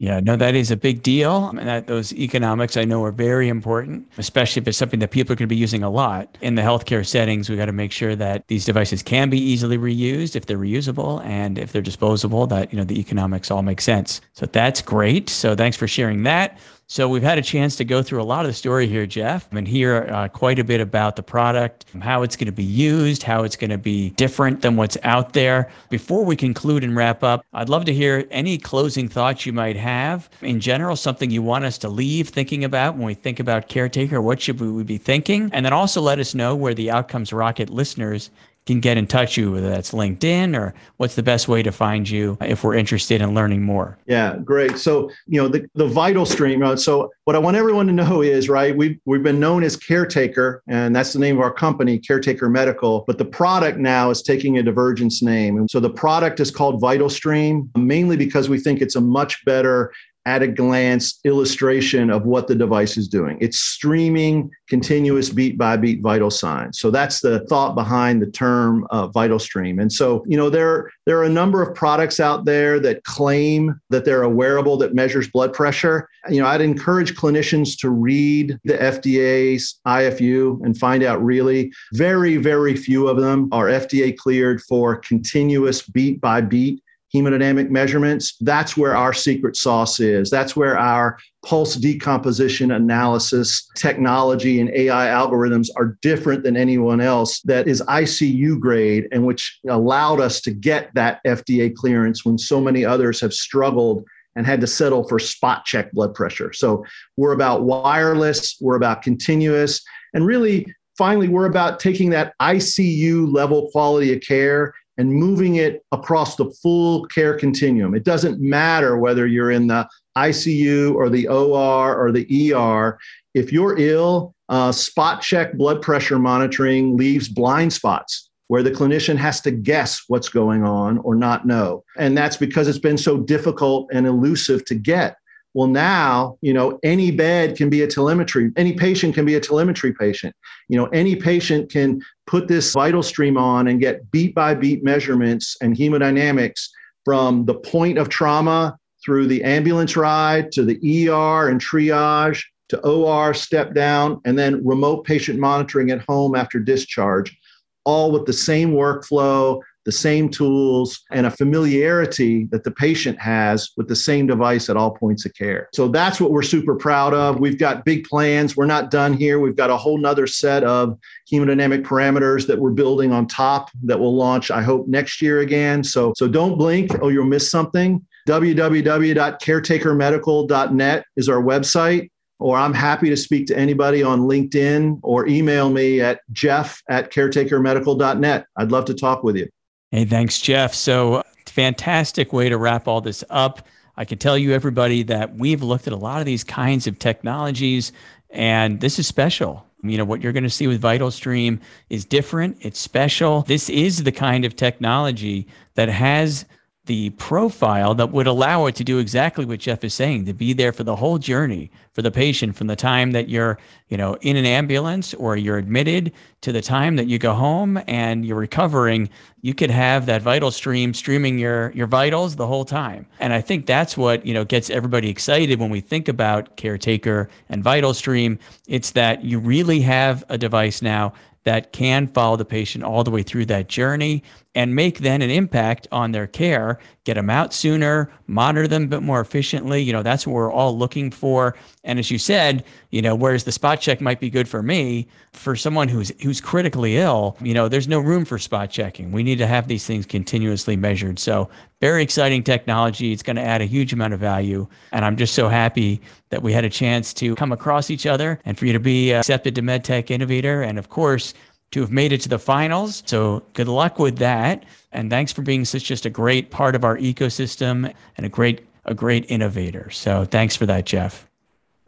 Yeah, 0.00 0.18
no, 0.20 0.34
that 0.36 0.54
is 0.54 0.70
a 0.70 0.78
big 0.78 1.02
deal. 1.02 1.52
Mean, 1.52 1.66
that, 1.66 1.86
those 1.86 2.10
economics 2.14 2.78
I 2.78 2.86
know 2.86 3.04
are 3.04 3.12
very 3.12 3.48
important, 3.48 4.10
especially 4.16 4.62
if 4.62 4.68
it's 4.68 4.78
something 4.78 4.98
that 5.00 5.10
people 5.10 5.34
are 5.34 5.36
going 5.36 5.46
to 5.46 5.54
be 5.54 5.60
using 5.60 5.82
a 5.82 5.90
lot 5.90 6.38
in 6.40 6.54
the 6.54 6.62
healthcare 6.62 7.06
settings. 7.06 7.50
We 7.50 7.56
got 7.56 7.66
to 7.66 7.72
make 7.72 7.92
sure 7.92 8.16
that 8.16 8.48
these 8.48 8.64
devices 8.64 9.02
can 9.02 9.28
be 9.28 9.38
easily 9.38 9.76
reused 9.76 10.36
if 10.36 10.46
they're 10.46 10.56
reusable, 10.56 11.22
and 11.26 11.58
if 11.58 11.72
they're 11.72 11.82
disposable, 11.82 12.46
that 12.46 12.72
you 12.72 12.78
know 12.78 12.84
the 12.84 12.98
economics 12.98 13.50
all 13.50 13.60
make 13.60 13.82
sense. 13.82 14.22
So 14.32 14.46
that's 14.46 14.80
great. 14.80 15.28
So 15.28 15.54
thanks 15.54 15.76
for 15.76 15.86
sharing 15.86 16.22
that. 16.22 16.58
So 16.92 17.08
we've 17.08 17.22
had 17.22 17.38
a 17.38 17.42
chance 17.42 17.76
to 17.76 17.84
go 17.84 18.02
through 18.02 18.20
a 18.20 18.24
lot 18.24 18.40
of 18.40 18.48
the 18.48 18.52
story 18.52 18.88
here, 18.88 19.06
Jeff, 19.06 19.46
and 19.52 19.68
hear 19.68 20.08
uh, 20.12 20.26
quite 20.26 20.58
a 20.58 20.64
bit 20.64 20.80
about 20.80 21.14
the 21.14 21.22
product, 21.22 21.84
how 22.00 22.22
it's 22.24 22.34
going 22.34 22.46
to 22.46 22.52
be 22.52 22.64
used, 22.64 23.22
how 23.22 23.44
it's 23.44 23.54
going 23.54 23.70
to 23.70 23.78
be 23.78 24.10
different 24.10 24.62
than 24.62 24.74
what's 24.74 24.96
out 25.04 25.32
there. 25.32 25.70
Before 25.88 26.24
we 26.24 26.34
conclude 26.34 26.82
and 26.82 26.96
wrap 26.96 27.22
up, 27.22 27.46
I'd 27.52 27.68
love 27.68 27.84
to 27.84 27.94
hear 27.94 28.26
any 28.32 28.58
closing 28.58 29.08
thoughts 29.08 29.46
you 29.46 29.52
might 29.52 29.76
have. 29.76 30.28
In 30.42 30.58
general, 30.58 30.96
something 30.96 31.30
you 31.30 31.42
want 31.42 31.64
us 31.64 31.78
to 31.78 31.88
leave 31.88 32.30
thinking 32.30 32.64
about 32.64 32.96
when 32.96 33.06
we 33.06 33.14
think 33.14 33.38
about 33.38 33.68
caretaker. 33.68 34.20
What 34.20 34.40
should 34.40 34.58
we 34.60 34.82
be 34.82 34.98
thinking? 34.98 35.48
And 35.52 35.64
then 35.64 35.72
also 35.72 36.00
let 36.00 36.18
us 36.18 36.34
know 36.34 36.56
where 36.56 36.74
the 36.74 36.90
Outcomes 36.90 37.32
Rocket 37.32 37.70
listeners 37.70 38.30
can 38.66 38.80
get 38.80 38.96
in 38.96 39.06
touch 39.06 39.36
you, 39.36 39.52
whether 39.52 39.68
that's 39.68 39.92
LinkedIn 39.92 40.56
or 40.56 40.74
what's 40.98 41.14
the 41.14 41.22
best 41.22 41.48
way 41.48 41.62
to 41.62 41.72
find 41.72 42.08
you 42.08 42.36
if 42.40 42.62
we're 42.62 42.74
interested 42.74 43.20
in 43.20 43.34
learning 43.34 43.62
more? 43.62 43.98
Yeah, 44.06 44.36
great. 44.44 44.78
So, 44.78 45.10
you 45.26 45.40
know, 45.40 45.48
the, 45.48 45.68
the 45.74 45.86
vital 45.86 46.26
stream. 46.26 46.62
Uh, 46.62 46.76
so, 46.76 47.10
what 47.24 47.36
I 47.36 47.38
want 47.38 47.56
everyone 47.56 47.86
to 47.86 47.92
know 47.92 48.22
is, 48.22 48.48
right, 48.48 48.76
we've, 48.76 48.98
we've 49.04 49.22
been 49.22 49.40
known 49.40 49.62
as 49.62 49.76
Caretaker, 49.76 50.62
and 50.68 50.94
that's 50.94 51.12
the 51.12 51.18
name 51.18 51.36
of 51.36 51.42
our 51.42 51.52
company, 51.52 51.98
Caretaker 51.98 52.48
Medical, 52.48 53.04
but 53.06 53.18
the 53.18 53.24
product 53.24 53.78
now 53.78 54.10
is 54.10 54.22
taking 54.22 54.58
a 54.58 54.62
divergence 54.62 55.22
name. 55.22 55.56
And 55.56 55.70
so 55.70 55.80
the 55.80 55.90
product 55.90 56.40
is 56.40 56.50
called 56.50 56.80
Vital 56.80 57.08
Stream, 57.08 57.70
mainly 57.76 58.16
because 58.16 58.48
we 58.48 58.58
think 58.58 58.80
it's 58.80 58.96
a 58.96 59.00
much 59.00 59.44
better 59.44 59.92
at 60.26 60.42
a 60.42 60.48
glance 60.48 61.18
illustration 61.24 62.10
of 62.10 62.26
what 62.26 62.46
the 62.46 62.54
device 62.54 62.96
is 62.96 63.08
doing. 63.08 63.38
It's 63.40 63.58
streaming 63.58 64.50
continuous 64.68 65.30
beat 65.30 65.56
by 65.56 65.76
beat 65.76 66.02
vital 66.02 66.30
signs. 66.30 66.78
So 66.78 66.90
that's 66.90 67.20
the 67.20 67.40
thought 67.46 67.74
behind 67.74 68.20
the 68.20 68.30
term 68.30 68.86
uh, 68.90 69.06
vital 69.08 69.38
stream. 69.38 69.78
And 69.78 69.92
so, 69.92 70.24
you 70.28 70.36
know, 70.36 70.50
there, 70.50 70.90
there 71.06 71.18
are 71.18 71.24
a 71.24 71.30
number 71.30 71.62
of 71.62 71.74
products 71.74 72.20
out 72.20 72.44
there 72.44 72.78
that 72.80 73.04
claim 73.04 73.80
that 73.88 74.04
they're 74.04 74.22
a 74.22 74.28
wearable 74.28 74.76
that 74.78 74.94
measures 74.94 75.28
blood 75.28 75.52
pressure. 75.54 76.08
You 76.28 76.42
know, 76.42 76.46
I'd 76.46 76.60
encourage 76.60 77.16
clinicians 77.16 77.78
to 77.78 77.90
read 77.90 78.58
the 78.64 78.74
FDA's 78.74 79.80
IFU 79.86 80.62
and 80.64 80.76
find 80.76 81.02
out 81.02 81.24
really 81.24 81.72
very, 81.94 82.36
very 82.36 82.76
few 82.76 83.08
of 83.08 83.16
them 83.16 83.48
are 83.52 83.66
FDA 83.66 84.16
cleared 84.16 84.60
for 84.62 84.96
continuous 84.96 85.82
beat 85.82 86.20
by 86.20 86.42
beat 86.42 86.82
hemodynamic 87.14 87.70
measurements. 87.70 88.36
That's 88.40 88.76
where 88.76 88.96
our 88.96 89.12
secret 89.12 89.56
sauce 89.56 90.00
is. 90.00 90.30
That's 90.30 90.54
where 90.54 90.78
our 90.78 91.18
pulse 91.44 91.74
decomposition 91.74 92.70
analysis 92.70 93.68
technology 93.76 94.60
and 94.60 94.70
AI 94.70 95.06
algorithms 95.06 95.68
are 95.76 95.98
different 96.02 96.42
than 96.44 96.56
anyone 96.56 97.00
else 97.00 97.40
that 97.42 97.66
is 97.66 97.82
ICU 97.82 98.60
grade 98.60 99.08
and 99.10 99.26
which 99.26 99.58
allowed 99.68 100.20
us 100.20 100.40
to 100.42 100.50
get 100.52 100.90
that 100.94 101.20
FDA 101.26 101.74
clearance 101.74 102.24
when 102.24 102.38
so 102.38 102.60
many 102.60 102.84
others 102.84 103.20
have 103.20 103.32
struggled 103.32 104.04
and 104.36 104.46
had 104.46 104.60
to 104.60 104.66
settle 104.66 105.08
for 105.08 105.18
spot 105.18 105.64
check 105.64 105.90
blood 105.92 106.14
pressure. 106.14 106.52
So 106.52 106.84
we're 107.16 107.32
about 107.32 107.62
wireless, 107.62 108.56
we're 108.60 108.76
about 108.76 109.02
continuous, 109.02 109.82
and 110.14 110.24
really 110.24 110.72
finally, 111.00 111.28
we're 111.28 111.46
about 111.46 111.80
taking 111.80 112.10
that 112.10 112.34
ICU 112.42 113.32
level 113.32 113.70
quality 113.72 114.12
of 114.12 114.20
care 114.20 114.74
and 115.00 115.14
moving 115.14 115.54
it 115.54 115.82
across 115.92 116.36
the 116.36 116.50
full 116.62 117.06
care 117.06 117.32
continuum. 117.32 117.94
It 117.94 118.04
doesn't 118.04 118.38
matter 118.38 118.98
whether 118.98 119.26
you're 119.26 119.50
in 119.50 119.66
the 119.66 119.88
ICU 120.18 120.94
or 120.94 121.08
the 121.08 121.26
OR 121.26 121.96
or 121.96 122.12
the 122.12 122.52
ER. 122.52 122.98
If 123.32 123.50
you're 123.50 123.78
ill, 123.78 124.34
uh, 124.50 124.72
spot 124.72 125.22
check 125.22 125.54
blood 125.54 125.80
pressure 125.80 126.18
monitoring 126.18 126.98
leaves 126.98 127.30
blind 127.30 127.72
spots 127.72 128.28
where 128.48 128.62
the 128.62 128.70
clinician 128.70 129.16
has 129.16 129.40
to 129.40 129.50
guess 129.50 130.02
what's 130.08 130.28
going 130.28 130.64
on 130.64 130.98
or 130.98 131.14
not 131.14 131.46
know. 131.46 131.82
And 131.96 132.14
that's 132.14 132.36
because 132.36 132.68
it's 132.68 132.78
been 132.78 132.98
so 132.98 133.16
difficult 133.16 133.88
and 133.94 134.06
elusive 134.06 134.66
to 134.66 134.74
get. 134.74 135.16
Well, 135.54 135.66
now, 135.66 136.38
you 136.42 136.52
know, 136.52 136.78
any 136.84 137.10
bed 137.10 137.56
can 137.56 137.70
be 137.70 137.82
a 137.82 137.86
telemetry, 137.86 138.52
any 138.56 138.72
patient 138.72 139.14
can 139.14 139.24
be 139.24 139.34
a 139.34 139.40
telemetry 139.40 139.92
patient. 139.92 140.34
You 140.68 140.76
know, 140.76 140.86
any 140.86 141.16
patient 141.16 141.70
can 141.70 142.00
put 142.26 142.46
this 142.46 142.72
vital 142.72 143.02
stream 143.02 143.36
on 143.36 143.66
and 143.66 143.80
get 143.80 144.10
beat 144.12 144.34
by 144.34 144.54
beat 144.54 144.84
measurements 144.84 145.56
and 145.60 145.76
hemodynamics 145.76 146.68
from 147.04 147.46
the 147.46 147.54
point 147.54 147.98
of 147.98 148.08
trauma 148.08 148.76
through 149.04 149.26
the 149.26 149.42
ambulance 149.42 149.96
ride 149.96 150.52
to 150.52 150.64
the 150.64 150.76
ER 151.08 151.48
and 151.48 151.60
triage 151.60 152.42
to 152.68 152.78
OR 152.86 153.34
step 153.34 153.74
down 153.74 154.20
and 154.24 154.38
then 154.38 154.64
remote 154.64 155.04
patient 155.04 155.40
monitoring 155.40 155.90
at 155.90 156.04
home 156.08 156.36
after 156.36 156.60
discharge, 156.60 157.36
all 157.84 158.12
with 158.12 158.26
the 158.26 158.32
same 158.32 158.72
workflow, 158.72 159.60
the 159.90 159.96
same 159.96 160.28
tools, 160.28 161.00
and 161.10 161.26
a 161.26 161.30
familiarity 161.32 162.44
that 162.52 162.62
the 162.62 162.70
patient 162.70 163.18
has 163.18 163.72
with 163.76 163.88
the 163.88 163.96
same 163.96 164.28
device 164.28 164.70
at 164.70 164.76
all 164.76 164.92
points 164.92 165.26
of 165.26 165.34
care. 165.34 165.68
So 165.74 165.88
that's 165.88 166.20
what 166.20 166.30
we're 166.30 166.42
super 166.42 166.76
proud 166.76 167.12
of. 167.12 167.40
We've 167.40 167.58
got 167.58 167.84
big 167.84 168.04
plans. 168.04 168.56
We're 168.56 168.66
not 168.66 168.92
done 168.92 169.14
here. 169.14 169.40
We've 169.40 169.56
got 169.56 169.68
a 169.68 169.76
whole 169.76 169.98
nother 169.98 170.28
set 170.28 170.62
of 170.62 170.96
hemodynamic 171.32 171.82
parameters 171.82 172.46
that 172.46 172.60
we're 172.60 172.70
building 172.70 173.12
on 173.12 173.26
top 173.26 173.68
that 173.82 173.98
will 173.98 174.14
launch, 174.14 174.52
I 174.52 174.62
hope, 174.62 174.86
next 174.86 175.20
year 175.20 175.40
again. 175.40 175.82
So, 175.82 176.12
so 176.16 176.28
don't 176.28 176.56
blink 176.56 176.92
or 177.02 177.10
you'll 177.10 177.24
miss 177.24 177.50
something. 177.50 178.06
www.caretakermedical.net 178.28 181.04
is 181.16 181.28
our 181.28 181.42
website 181.42 182.10
or 182.40 182.56
I'm 182.56 182.74
happy 182.74 183.10
to 183.10 183.16
speak 183.16 183.46
to 183.48 183.58
anybody 183.58 184.02
on 184.02 184.20
LinkedIn 184.20 185.00
or 185.02 185.26
email 185.26 185.68
me 185.68 186.00
at 186.00 186.20
jeff 186.32 186.82
at 186.88 187.12
caretakermedical.net. 187.12 188.46
I'd 188.56 188.72
love 188.72 188.86
to 188.86 188.94
talk 188.94 189.22
with 189.22 189.36
you. 189.36 189.48
Hey, 189.92 190.04
thanks, 190.04 190.38
Jeff. 190.38 190.72
So, 190.72 191.24
fantastic 191.46 192.32
way 192.32 192.48
to 192.48 192.56
wrap 192.56 192.86
all 192.86 193.00
this 193.00 193.24
up. 193.28 193.66
I 193.96 194.04
can 194.04 194.18
tell 194.18 194.38
you, 194.38 194.52
everybody, 194.52 195.02
that 195.02 195.34
we've 195.34 195.64
looked 195.64 195.88
at 195.88 195.92
a 195.92 195.96
lot 195.96 196.20
of 196.20 196.26
these 196.26 196.44
kinds 196.44 196.86
of 196.86 197.00
technologies, 197.00 197.90
and 198.30 198.80
this 198.80 199.00
is 199.00 199.08
special. 199.08 199.66
You 199.82 199.98
know, 199.98 200.04
what 200.04 200.22
you're 200.22 200.32
going 200.32 200.44
to 200.44 200.50
see 200.50 200.68
with 200.68 200.80
VitalStream 200.80 201.58
is 201.88 202.04
different, 202.04 202.58
it's 202.60 202.78
special. 202.78 203.42
This 203.42 203.68
is 203.68 204.04
the 204.04 204.12
kind 204.12 204.44
of 204.44 204.54
technology 204.54 205.48
that 205.74 205.88
has 205.88 206.44
the 206.90 207.10
profile 207.10 207.94
that 207.94 208.10
would 208.10 208.26
allow 208.26 208.66
it 208.66 208.74
to 208.74 208.82
do 208.82 208.98
exactly 208.98 209.44
what 209.44 209.60
Jeff 209.60 209.84
is 209.84 209.94
saying, 209.94 210.24
to 210.24 210.34
be 210.34 210.52
there 210.52 210.72
for 210.72 210.82
the 210.82 210.96
whole 210.96 211.18
journey 211.18 211.70
for 211.92 212.02
the 212.02 212.10
patient 212.10 212.56
from 212.56 212.66
the 212.66 212.74
time 212.74 213.12
that 213.12 213.28
you're, 213.28 213.60
you 213.86 213.96
know, 213.96 214.14
in 214.22 214.36
an 214.36 214.44
ambulance 214.44 215.14
or 215.14 215.36
you're 215.36 215.56
admitted 215.56 216.10
to 216.40 216.50
the 216.50 216.60
time 216.60 216.96
that 216.96 217.06
you 217.06 217.16
go 217.16 217.32
home 217.32 217.80
and 217.86 218.26
you're 218.26 218.36
recovering, 218.36 219.08
you 219.40 219.54
could 219.54 219.70
have 219.70 220.06
that 220.06 220.20
vital 220.20 220.50
stream 220.50 220.92
streaming 220.92 221.38
your 221.38 221.70
your 221.76 221.86
vitals 221.86 222.34
the 222.34 222.48
whole 222.48 222.64
time. 222.64 223.06
And 223.20 223.32
I 223.32 223.40
think 223.40 223.66
that's 223.66 223.96
what, 223.96 224.26
you 224.26 224.34
know, 224.34 224.44
gets 224.44 224.68
everybody 224.68 225.08
excited 225.10 225.60
when 225.60 225.70
we 225.70 225.80
think 225.80 226.08
about 226.08 226.56
caretaker 226.56 227.28
and 227.48 227.62
vital 227.62 227.94
stream. 227.94 228.40
It's 228.66 228.90
that 228.92 229.22
you 229.22 229.38
really 229.38 229.82
have 229.82 230.24
a 230.28 230.36
device 230.36 230.82
now 230.82 231.12
that 231.44 231.72
can 231.72 232.06
follow 232.08 232.36
the 232.36 232.44
patient 232.44 232.84
all 232.84 233.04
the 233.04 233.10
way 233.10 233.22
through 233.22 233.46
that 233.46 233.68
journey 233.68 234.22
and 234.54 234.74
make 234.74 234.98
then 234.98 235.22
an 235.22 235.30
impact 235.30 235.86
on 235.92 236.10
their 236.10 236.26
care, 236.26 236.78
get 237.04 237.14
them 237.14 237.30
out 237.30 237.54
sooner, 237.54 238.10
monitor 238.26 238.66
them 238.66 238.84
a 238.84 238.86
bit 238.88 239.02
more 239.02 239.20
efficiently. 239.20 239.80
You 239.80 239.92
know, 239.92 240.02
that's 240.02 240.26
what 240.26 240.34
we're 240.34 240.52
all 240.52 240.76
looking 240.76 241.10
for. 241.10 241.54
And 241.84 241.98
as 241.98 242.10
you 242.10 242.18
said, 242.18 242.64
you 242.90 243.00
know, 243.00 243.14
whereas 243.14 243.44
the 243.44 243.52
spot 243.52 243.80
check 243.80 244.00
might 244.00 244.18
be 244.18 244.28
good 244.28 244.48
for 244.48 244.62
me, 244.62 245.06
for 245.32 245.54
someone 245.54 245.88
who's 245.88 246.12
who's 246.22 246.40
critically 246.40 246.96
ill, 246.96 247.36
you 247.40 247.54
know, 247.54 247.68
there's 247.68 247.88
no 247.88 248.00
room 248.00 248.24
for 248.24 248.38
spot 248.38 248.70
checking. 248.70 249.12
We 249.12 249.22
need 249.22 249.38
to 249.38 249.46
have 249.46 249.68
these 249.68 249.86
things 249.86 250.04
continuously 250.04 250.76
measured. 250.76 251.18
So 251.20 251.48
very 251.80 252.02
exciting 252.02 252.42
technology. 252.42 253.12
It's 253.12 253.22
going 253.22 253.36
to 253.36 253.42
add 253.42 253.62
a 253.62 253.66
huge 253.66 253.92
amount 253.92 254.12
of 254.12 254.20
value. 254.20 254.66
And 254.92 255.04
I'm 255.04 255.16
just 255.16 255.34
so 255.34 255.48
happy 255.48 256.00
that 256.28 256.42
we 256.42 256.52
had 256.52 256.64
a 256.64 256.70
chance 256.70 257.14
to 257.14 257.34
come 257.36 257.52
across 257.52 257.90
each 257.90 258.06
other 258.06 258.38
and 258.44 258.58
for 258.58 258.66
you 258.66 258.72
to 258.72 258.80
be 258.80 259.12
accepted 259.12 259.54
to 259.54 259.62
MedTech 259.62 260.10
Innovator. 260.10 260.62
And 260.62 260.78
of 260.78 260.90
course, 260.90 261.32
to 261.72 261.80
have 261.80 261.90
made 261.90 262.12
it 262.12 262.20
to 262.22 262.28
the 262.28 262.38
finals. 262.38 263.02
So 263.06 263.42
good 263.52 263.68
luck 263.68 263.98
with 263.98 264.18
that. 264.18 264.64
And 264.92 265.10
thanks 265.10 265.32
for 265.32 265.42
being 265.42 265.64
such 265.64 265.84
just 265.84 266.06
a 266.06 266.10
great 266.10 266.50
part 266.50 266.74
of 266.74 266.84
our 266.84 266.96
ecosystem 266.98 267.92
and 268.16 268.26
a 268.26 268.28
great 268.28 268.66
a 268.86 268.94
great 268.94 269.30
innovator. 269.30 269.90
So 269.90 270.24
thanks 270.24 270.56
for 270.56 270.66
that, 270.66 270.86
Jeff. 270.86 271.29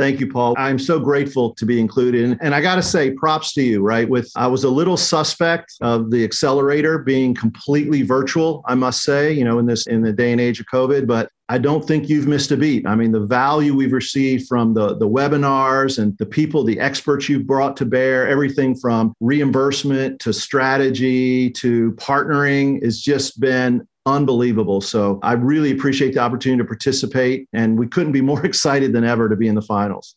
Thank 0.03 0.19
you, 0.19 0.27
Paul. 0.27 0.57
I'm 0.59 0.81
so 0.81 0.99
grateful 0.99 1.55
to 1.55 1.65
be 1.65 1.79
included. 1.79 2.37
And 2.41 2.57
I 2.57 2.61
got 2.61 2.75
to 2.75 2.83
say, 2.83 3.13
props 3.13 3.53
to 3.53 3.63
you, 3.63 3.83
right? 3.83 4.09
With 4.09 4.29
I 4.35 4.49
was 4.49 4.65
a 4.65 4.69
little 4.69 4.97
suspect 4.97 5.75
of 5.81 6.11
the 6.11 6.25
accelerator 6.25 6.99
being 6.99 7.37
completely 7.37 8.03
virtual, 8.03 8.65
I 8.67 8.75
must 8.75 9.05
say, 9.05 9.33
you 9.33 9.45
know, 9.45 9.61
in 9.61 9.67
this 9.67 9.87
in 9.87 10.03
the 10.03 10.13
day 10.13 10.33
and 10.33 10.41
age 10.41 10.59
of 10.59 10.67
COVID, 10.67 11.07
but 11.07 11.31
I 11.49 11.59
don't 11.59 11.87
think 11.87 12.09
you've 12.09 12.27
missed 12.27 12.51
a 12.51 12.57
beat. 12.57 12.85
I 12.85 12.97
mean, 12.97 13.13
the 13.13 13.21
value 13.27 13.75
we've 13.75 13.93
received 13.93 14.49
from 14.49 14.75
the, 14.75 14.97
the 14.97 15.09
webinars 15.09 16.01
and 16.01 16.19
the 16.19 16.27
people, 16.27 16.65
the 16.65 16.81
experts 16.81 17.29
you've 17.29 17.47
brought 17.47 17.77
to 17.77 17.85
bear, 17.85 18.27
everything 18.27 18.75
from 18.75 19.15
reimbursement 19.21 20.19
to 20.21 20.33
strategy 20.33 21.51
to 21.51 21.93
partnering 21.93 22.83
has 22.83 23.01
just 23.01 23.39
been 23.39 23.87
unbelievable. 24.07 24.81
So 24.81 25.19
I 25.23 25.35
really 25.35 25.71
appreciate 25.71 26.15
the 26.15 26.21
opportunity 26.21 26.63
to 26.63 26.67
participate, 26.67 27.49
and 27.53 27.79
we 27.79 27.87
couldn't 27.87 28.13
be 28.13 28.21
more 28.21 28.45
excited 28.47 28.93
than 28.93 29.05
ever 29.05 29.29
to 29.29 29.37
be 29.37 29.49
in 29.49 29.55
the 29.55 29.63
finals. 29.63 30.17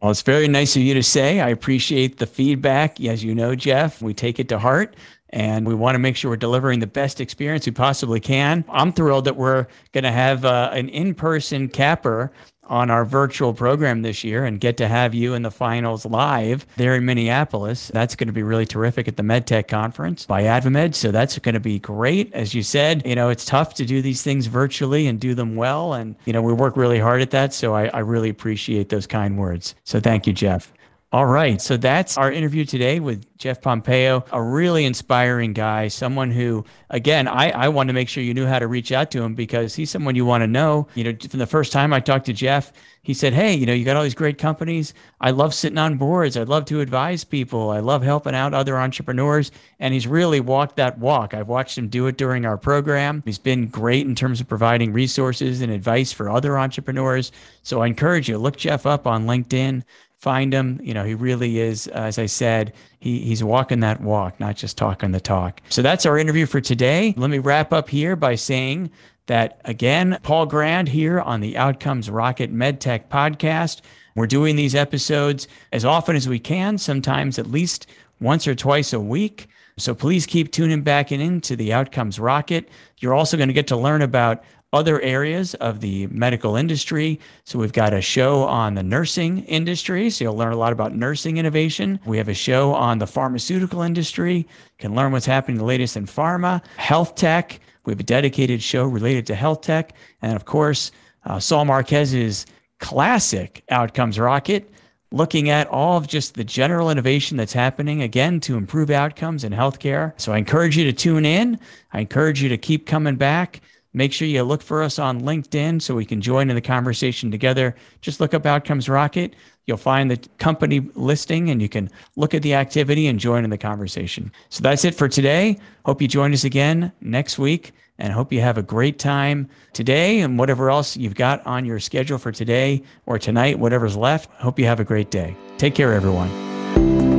Well, 0.00 0.10
it's 0.10 0.22
very 0.22 0.46
nice 0.46 0.76
of 0.76 0.82
you 0.82 0.94
to 0.94 1.02
say. 1.02 1.40
I 1.40 1.48
appreciate 1.48 2.18
the 2.18 2.26
feedback. 2.26 3.00
As 3.00 3.24
you 3.24 3.34
know, 3.34 3.54
Jeff, 3.54 4.02
we 4.02 4.12
take 4.12 4.38
it 4.38 4.48
to 4.50 4.58
heart 4.58 4.94
and 5.30 5.66
we 5.66 5.74
want 5.74 5.94
to 5.94 5.98
make 5.98 6.16
sure 6.16 6.30
we're 6.30 6.36
delivering 6.36 6.80
the 6.80 6.86
best 6.86 7.20
experience 7.20 7.66
we 7.66 7.72
possibly 7.72 8.20
can. 8.20 8.64
I'm 8.68 8.92
thrilled 8.92 9.24
that 9.24 9.36
we're 9.36 9.66
going 9.92 10.04
to 10.04 10.12
have 10.12 10.44
uh, 10.44 10.70
an 10.72 10.88
in 10.90 11.14
person 11.14 11.68
capper 11.68 12.30
on 12.68 12.90
our 12.90 13.04
virtual 13.04 13.54
program 13.54 14.02
this 14.02 14.24
year 14.24 14.44
and 14.44 14.60
get 14.60 14.76
to 14.76 14.88
have 14.88 15.14
you 15.14 15.34
in 15.34 15.42
the 15.42 15.50
finals 15.50 16.04
live 16.04 16.66
there 16.76 16.94
in 16.94 17.04
Minneapolis. 17.04 17.88
That's 17.88 18.16
going 18.16 18.26
to 18.26 18.32
be 18.32 18.42
really 18.42 18.66
terrific 18.66 19.08
at 19.08 19.16
the 19.16 19.22
MedTech 19.22 19.68
conference 19.68 20.26
by 20.26 20.42
AdvaMed. 20.42 20.94
So 20.94 21.10
that's 21.10 21.38
going 21.38 21.54
to 21.54 21.60
be 21.60 21.78
great. 21.78 22.32
As 22.32 22.54
you 22.54 22.62
said, 22.62 23.06
you 23.06 23.14
know, 23.14 23.28
it's 23.28 23.44
tough 23.44 23.74
to 23.74 23.84
do 23.84 24.02
these 24.02 24.22
things 24.22 24.46
virtually 24.46 25.06
and 25.06 25.20
do 25.20 25.34
them 25.34 25.56
well. 25.56 25.94
And, 25.94 26.16
you 26.24 26.32
know, 26.32 26.42
we 26.42 26.52
work 26.52 26.76
really 26.76 26.98
hard 26.98 27.22
at 27.22 27.30
that. 27.30 27.54
So 27.54 27.74
I, 27.74 27.86
I 27.88 28.00
really 28.00 28.28
appreciate 28.28 28.88
those 28.88 29.06
kind 29.06 29.38
words. 29.38 29.74
So 29.84 30.00
thank 30.00 30.26
you, 30.26 30.32
Jeff. 30.32 30.72
All 31.12 31.24
right. 31.26 31.60
So 31.62 31.76
that's 31.76 32.18
our 32.18 32.32
interview 32.32 32.64
today 32.64 32.98
with 32.98 33.24
Jeff 33.38 33.62
Pompeo, 33.62 34.24
a 34.32 34.42
really 34.42 34.84
inspiring 34.84 35.52
guy, 35.52 35.86
someone 35.86 36.32
who, 36.32 36.64
again, 36.90 37.28
I, 37.28 37.50
I 37.50 37.68
want 37.68 37.88
to 37.88 37.92
make 37.92 38.08
sure 38.08 38.24
you 38.24 38.34
knew 38.34 38.46
how 38.46 38.58
to 38.58 38.66
reach 38.66 38.90
out 38.90 39.12
to 39.12 39.22
him 39.22 39.36
because 39.36 39.74
he's 39.74 39.88
someone 39.88 40.16
you 40.16 40.24
want 40.24 40.42
to 40.42 40.48
know. 40.48 40.88
You 40.96 41.04
know, 41.04 41.16
from 41.30 41.38
the 41.38 41.46
first 41.46 41.70
time 41.70 41.92
I 41.92 42.00
talked 42.00 42.26
to 42.26 42.32
Jeff, 42.32 42.72
he 43.02 43.14
said, 43.14 43.34
Hey, 43.34 43.54
you 43.54 43.66
know, 43.66 43.72
you 43.72 43.84
got 43.84 43.96
all 43.96 44.02
these 44.02 44.16
great 44.16 44.36
companies. 44.36 44.94
I 45.20 45.30
love 45.30 45.54
sitting 45.54 45.78
on 45.78 45.96
boards. 45.96 46.36
I 46.36 46.42
love 46.42 46.64
to 46.66 46.80
advise 46.80 47.22
people. 47.22 47.70
I 47.70 47.78
love 47.78 48.02
helping 48.02 48.34
out 48.34 48.52
other 48.52 48.76
entrepreneurs. 48.76 49.52
And 49.78 49.94
he's 49.94 50.08
really 50.08 50.40
walked 50.40 50.74
that 50.76 50.98
walk. 50.98 51.34
I've 51.34 51.46
watched 51.46 51.78
him 51.78 51.88
do 51.88 52.08
it 52.08 52.16
during 52.16 52.44
our 52.44 52.58
program. 52.58 53.22
He's 53.24 53.38
been 53.38 53.68
great 53.68 54.06
in 54.06 54.16
terms 54.16 54.40
of 54.40 54.48
providing 54.48 54.92
resources 54.92 55.60
and 55.60 55.70
advice 55.70 56.10
for 56.10 56.28
other 56.28 56.58
entrepreneurs. 56.58 57.30
So 57.62 57.80
I 57.80 57.86
encourage 57.86 58.28
you, 58.28 58.38
look 58.38 58.56
Jeff 58.56 58.86
up 58.86 59.06
on 59.06 59.26
LinkedIn 59.26 59.84
find 60.16 60.52
him. 60.52 60.80
You 60.82 60.94
know, 60.94 61.04
he 61.04 61.14
really 61.14 61.60
is, 61.60 61.86
as 61.88 62.18
I 62.18 62.26
said, 62.26 62.72
he, 63.00 63.20
he's 63.20 63.44
walking 63.44 63.80
that 63.80 64.00
walk, 64.00 64.40
not 64.40 64.56
just 64.56 64.76
talking 64.78 65.12
the 65.12 65.20
talk. 65.20 65.60
So 65.68 65.82
that's 65.82 66.06
our 66.06 66.18
interview 66.18 66.46
for 66.46 66.60
today. 66.60 67.14
Let 67.16 67.30
me 67.30 67.38
wrap 67.38 67.72
up 67.72 67.88
here 67.88 68.16
by 68.16 68.34
saying 68.34 68.90
that 69.26 69.60
again, 69.64 70.18
Paul 70.22 70.46
Grand 70.46 70.88
here 70.88 71.20
on 71.20 71.40
the 71.40 71.56
Outcomes 71.56 72.08
Rocket 72.08 72.52
MedTech 72.52 73.08
podcast. 73.08 73.82
We're 74.14 74.26
doing 74.26 74.56
these 74.56 74.74
episodes 74.74 75.46
as 75.72 75.84
often 75.84 76.16
as 76.16 76.28
we 76.28 76.38
can, 76.38 76.78
sometimes 76.78 77.38
at 77.38 77.46
least 77.46 77.86
once 78.20 78.46
or 78.46 78.54
twice 78.54 78.92
a 78.92 79.00
week. 79.00 79.48
So 79.78 79.94
please 79.94 80.24
keep 80.24 80.52
tuning 80.52 80.80
back 80.80 81.12
in 81.12 81.20
into 81.20 81.54
the 81.54 81.74
Outcomes 81.74 82.18
Rocket. 82.18 82.70
You're 82.98 83.12
also 83.12 83.36
going 83.36 83.48
to 83.48 83.52
get 83.52 83.66
to 83.66 83.76
learn 83.76 84.00
about 84.00 84.42
other 84.72 85.00
areas 85.00 85.54
of 85.54 85.80
the 85.80 86.06
medical 86.08 86.56
industry. 86.56 87.20
So 87.44 87.58
we've 87.58 87.72
got 87.72 87.94
a 87.94 88.00
show 88.00 88.42
on 88.42 88.74
the 88.74 88.82
nursing 88.82 89.44
industry. 89.44 90.10
So 90.10 90.24
you'll 90.24 90.36
learn 90.36 90.52
a 90.52 90.56
lot 90.56 90.72
about 90.72 90.94
nursing 90.94 91.38
innovation. 91.38 92.00
We 92.04 92.18
have 92.18 92.28
a 92.28 92.34
show 92.34 92.74
on 92.74 92.98
the 92.98 93.06
pharmaceutical 93.06 93.82
industry. 93.82 94.36
You 94.36 94.44
can 94.78 94.94
learn 94.94 95.12
what's 95.12 95.26
happening 95.26 95.58
the 95.58 95.64
latest 95.64 95.96
in 95.96 96.06
pharma, 96.06 96.64
health 96.76 97.14
tech. 97.14 97.60
We 97.84 97.92
have 97.92 98.00
a 98.00 98.04
dedicated 98.04 98.62
show 98.62 98.84
related 98.84 99.26
to 99.28 99.34
health 99.34 99.62
tech. 99.62 99.94
And 100.20 100.34
of 100.34 100.44
course, 100.44 100.90
uh, 101.24 101.38
Saul 101.38 101.64
Marquez's 101.64 102.46
classic 102.78 103.62
Outcomes 103.70 104.18
Rocket, 104.18 104.70
looking 105.12 105.48
at 105.48 105.68
all 105.68 105.96
of 105.96 106.08
just 106.08 106.34
the 106.34 106.44
general 106.44 106.90
innovation 106.90 107.36
that's 107.36 107.52
happening 107.52 108.02
again 108.02 108.40
to 108.40 108.56
improve 108.56 108.90
outcomes 108.90 109.44
in 109.44 109.52
healthcare. 109.52 110.12
So 110.20 110.32
I 110.32 110.38
encourage 110.38 110.76
you 110.76 110.84
to 110.84 110.92
tune 110.92 111.24
in. 111.24 111.58
I 111.92 112.00
encourage 112.00 112.42
you 112.42 112.48
to 112.48 112.58
keep 112.58 112.86
coming 112.86 113.16
back. 113.16 113.60
Make 113.96 114.12
sure 114.12 114.28
you 114.28 114.42
look 114.42 114.60
for 114.60 114.82
us 114.82 114.98
on 114.98 115.22
LinkedIn 115.22 115.80
so 115.80 115.94
we 115.94 116.04
can 116.04 116.20
join 116.20 116.50
in 116.50 116.54
the 116.54 116.60
conversation 116.60 117.30
together. 117.30 117.74
Just 118.02 118.20
look 118.20 118.34
up 118.34 118.44
Outcomes 118.44 118.90
Rocket. 118.90 119.34
You'll 119.64 119.78
find 119.78 120.10
the 120.10 120.18
company 120.36 120.80
listing 120.94 121.48
and 121.48 121.62
you 121.62 121.70
can 121.70 121.88
look 122.14 122.34
at 122.34 122.42
the 122.42 122.52
activity 122.52 123.06
and 123.06 123.18
join 123.18 123.42
in 123.42 123.48
the 123.48 123.56
conversation. 123.56 124.30
So 124.50 124.60
that's 124.62 124.84
it 124.84 124.94
for 124.94 125.08
today. 125.08 125.58
Hope 125.86 126.02
you 126.02 126.08
join 126.08 126.34
us 126.34 126.44
again 126.44 126.92
next 127.00 127.38
week 127.38 127.72
and 127.98 128.12
hope 128.12 128.34
you 128.34 128.42
have 128.42 128.58
a 128.58 128.62
great 128.62 128.98
time 128.98 129.48
today 129.72 130.20
and 130.20 130.38
whatever 130.38 130.68
else 130.68 130.98
you've 130.98 131.14
got 131.14 131.44
on 131.46 131.64
your 131.64 131.80
schedule 131.80 132.18
for 132.18 132.32
today 132.32 132.82
or 133.06 133.18
tonight, 133.18 133.58
whatever's 133.58 133.96
left. 133.96 134.30
Hope 134.32 134.58
you 134.58 134.66
have 134.66 134.78
a 134.78 134.84
great 134.84 135.10
day. 135.10 135.34
Take 135.56 135.74
care, 135.74 135.94
everyone. 135.94 137.15